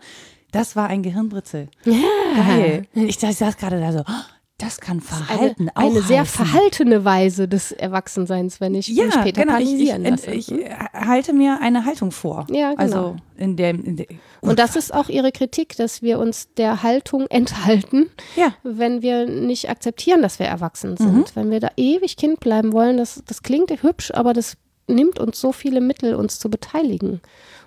[0.52, 1.68] Das war ein Gehirnbritzel.
[1.84, 1.94] Ja.
[2.36, 2.88] Geil.
[2.94, 7.04] Ich, ich saß gerade da so, oh, das kann Verhalten eine, auch Eine sehr verhaltene
[7.04, 10.32] Weise des Erwachsenseins, wenn ich ja, mich Peter genau, ich, ich, lasse.
[10.32, 12.48] Ich, ich, halte mir eine Haltung vor.
[12.50, 12.82] Ja, genau.
[12.82, 14.08] Also in dem, in dem
[14.40, 18.54] Und das ist auch ihre Kritik, dass wir uns der Haltung enthalten, ja.
[18.64, 21.14] wenn wir nicht akzeptieren, dass wir erwachsen sind.
[21.14, 21.26] Mhm.
[21.36, 24.56] Wenn wir da ewig Kind bleiben wollen, das, das klingt hübsch, aber das
[24.88, 27.20] nimmt uns so viele Mittel, uns zu beteiligen.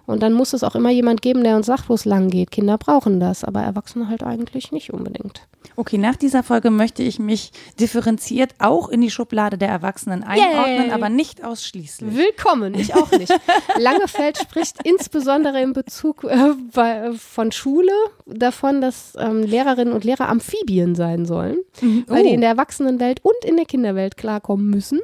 [0.08, 2.50] Und dann muss es auch immer jemand geben, der uns sagt, wo es lang geht.
[2.50, 5.42] Kinder brauchen das, aber Erwachsene halt eigentlich nicht unbedingt.
[5.76, 10.86] Okay, nach dieser Folge möchte ich mich differenziert auch in die Schublade der Erwachsenen einordnen,
[10.86, 10.92] Yay.
[10.92, 12.16] aber nicht ausschließlich.
[12.16, 13.32] Willkommen, ich auch nicht.
[13.76, 17.92] Langefeld spricht insbesondere in Bezug äh, bei, von Schule
[18.28, 22.04] davon, dass ähm, Lehrerinnen und Lehrer Amphibien sein sollen, mhm.
[22.08, 22.12] oh.
[22.12, 22.34] weil die oh.
[22.34, 25.00] in der Erwachsenenwelt und in der Kinderwelt klarkommen müssen.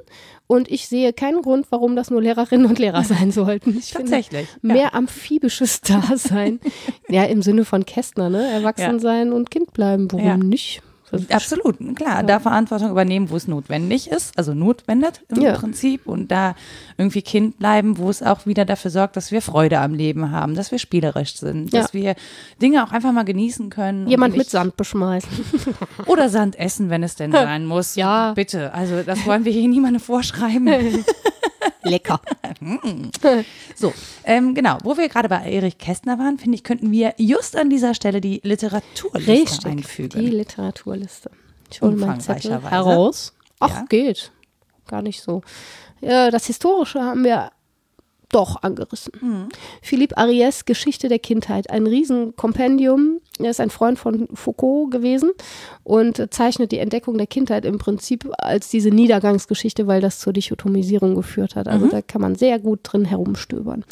[0.47, 3.79] Und ich sehe keinen Grund, warum das nur Lehrerinnen und Lehrer sein sollten.
[3.79, 4.49] Ich Tatsächlich.
[4.49, 4.93] Finde, mehr ja.
[4.93, 6.61] amphibisches Dasein.
[7.09, 8.47] ja, im Sinne von Kästner, ne?
[8.47, 8.99] Erwachsen ja.
[8.99, 10.11] sein und Kind bleiben.
[10.13, 10.37] Warum ja.
[10.37, 10.83] nicht?
[11.31, 12.17] Absolut, klar.
[12.17, 12.23] Ja.
[12.23, 15.53] Da Verantwortung übernehmen, wo es notwendig ist, also notwendig im ja.
[15.53, 16.55] Prinzip und da
[16.97, 20.55] irgendwie Kind bleiben, wo es auch wieder dafür sorgt, dass wir Freude am Leben haben,
[20.55, 21.83] dass wir spielerisch sind, ja.
[21.83, 22.15] dass wir
[22.61, 24.09] Dinge auch einfach mal genießen können.
[24.09, 25.31] Jemand mit Sand beschmeißen.
[26.07, 27.95] Oder Sand essen, wenn es denn sein muss.
[27.97, 28.33] Ja.
[28.33, 31.05] Bitte, also das wollen wir hier niemandem vorschreiben.
[31.83, 32.21] Lecker.
[33.75, 33.93] so,
[34.25, 34.79] ähm, genau.
[34.83, 38.21] Wo wir gerade bei Erich Kästner waren, finde ich, könnten wir just an dieser Stelle
[38.21, 40.21] die Literaturliste Richtig, einfügen.
[40.21, 41.31] Die Literaturliste.
[41.71, 43.33] Ich hole meinen Zettel heraus.
[43.61, 43.85] Ach, ja.
[43.89, 44.33] geht.
[44.87, 45.43] Gar nicht so.
[46.01, 47.51] Ja, das Historische haben wir
[48.31, 49.13] doch angerissen.
[49.21, 49.49] Mhm.
[49.81, 53.21] Philippe Ariès Geschichte der Kindheit, ein Riesenkompendium.
[53.41, 55.33] Er ist ein Freund von Foucault gewesen
[55.83, 61.17] und zeichnet die Entdeckung der Kindheit im Prinzip als diese Niedergangsgeschichte, weil das zur Dichotomisierung
[61.17, 61.67] geführt hat.
[61.67, 61.91] Also mhm.
[61.91, 63.85] da kann man sehr gut drin herumstöbern.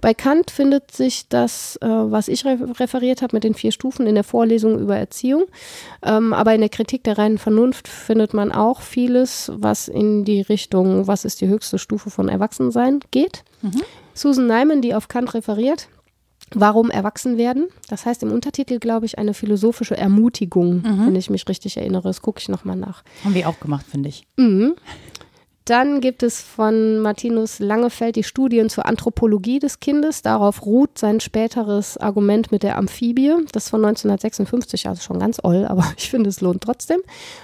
[0.00, 4.16] Bei Kant findet sich das, äh, was ich referiert habe mit den vier Stufen in
[4.16, 5.44] der Vorlesung über Erziehung.
[6.02, 10.40] Ähm, aber in der Kritik der reinen Vernunft findet man auch vieles, was in die
[10.40, 13.44] Richtung, was ist die höchste Stufe von Erwachsensein geht.
[13.62, 13.82] Mhm.
[14.12, 15.88] Susan Nyman, die auf Kant referiert,
[16.54, 17.68] Warum erwachsen werden?
[17.88, 21.06] Das heißt im Untertitel, glaube ich, eine philosophische Ermutigung, mhm.
[21.06, 22.08] wenn ich mich richtig erinnere.
[22.08, 23.02] Das gucke ich nochmal nach.
[23.24, 24.24] Haben wir auch gemacht, finde ich.
[24.36, 24.74] Mhm.
[25.68, 30.22] Dann gibt es von Martinus Langefeld die Studien zur Anthropologie des Kindes.
[30.22, 33.34] Darauf ruht sein späteres Argument mit der Amphibie.
[33.52, 37.00] Das ist von 1956, also schon ganz oll, aber ich finde, es lohnt trotzdem.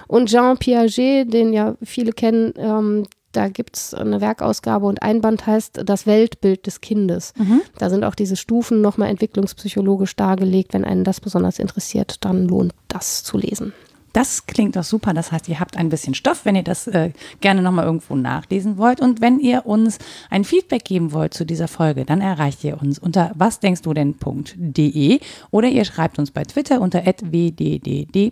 [0.07, 3.03] Und Jean Piaget, den ja viele kennen, ähm,
[3.35, 7.33] da gibt es eine Werkausgabe und ein Band heißt Das Weltbild des Kindes.
[7.37, 7.61] Mhm.
[7.77, 10.73] Da sind auch diese Stufen nochmal entwicklungspsychologisch dargelegt.
[10.73, 13.73] Wenn einen das besonders interessiert, dann lohnt das zu lesen.
[14.15, 15.13] Das klingt doch super.
[15.13, 17.11] Das heißt, ihr habt ein bisschen Stoff, wenn ihr das äh,
[17.41, 19.01] gerne nochmal irgendwo nachlesen wollt.
[19.01, 19.97] Und wenn ihr uns
[20.29, 25.19] ein Feedback geben wollt zu dieser Folge, dann erreicht ihr uns unter wasdenkstdu denn.de
[25.51, 28.31] oder ihr schreibt uns bei Twitter unter wddd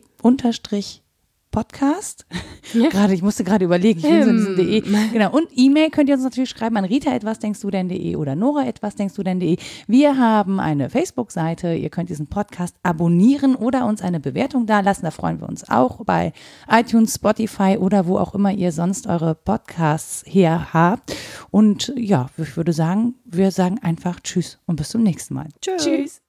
[1.54, 2.26] Podcast.
[2.74, 2.90] Ja.
[2.90, 4.56] gerade, ich musste gerade überlegen, ich bin so hm.
[4.58, 4.82] De.
[4.82, 5.32] Genau.
[5.32, 8.66] Und E-Mail könnt ihr uns natürlich schreiben an rita etwas denkst du denn.de oder nora
[8.66, 9.58] etwas denkst du denn.de.
[9.88, 11.76] Wir haben eine Facebook-Seite.
[11.76, 15.06] Ihr könnt diesen Podcast abonnieren oder uns eine Bewertung dalassen.
[15.06, 16.34] Da freuen wir uns auch bei
[16.68, 21.16] iTunes, Spotify oder wo auch immer ihr sonst eure Podcasts her habt.
[21.52, 25.50] Und ja, ich würde sagen, wir sagen einfach Tschüss und bis zum nächsten Mal.
[25.62, 25.84] Tschüss.
[25.84, 26.22] Tschüss.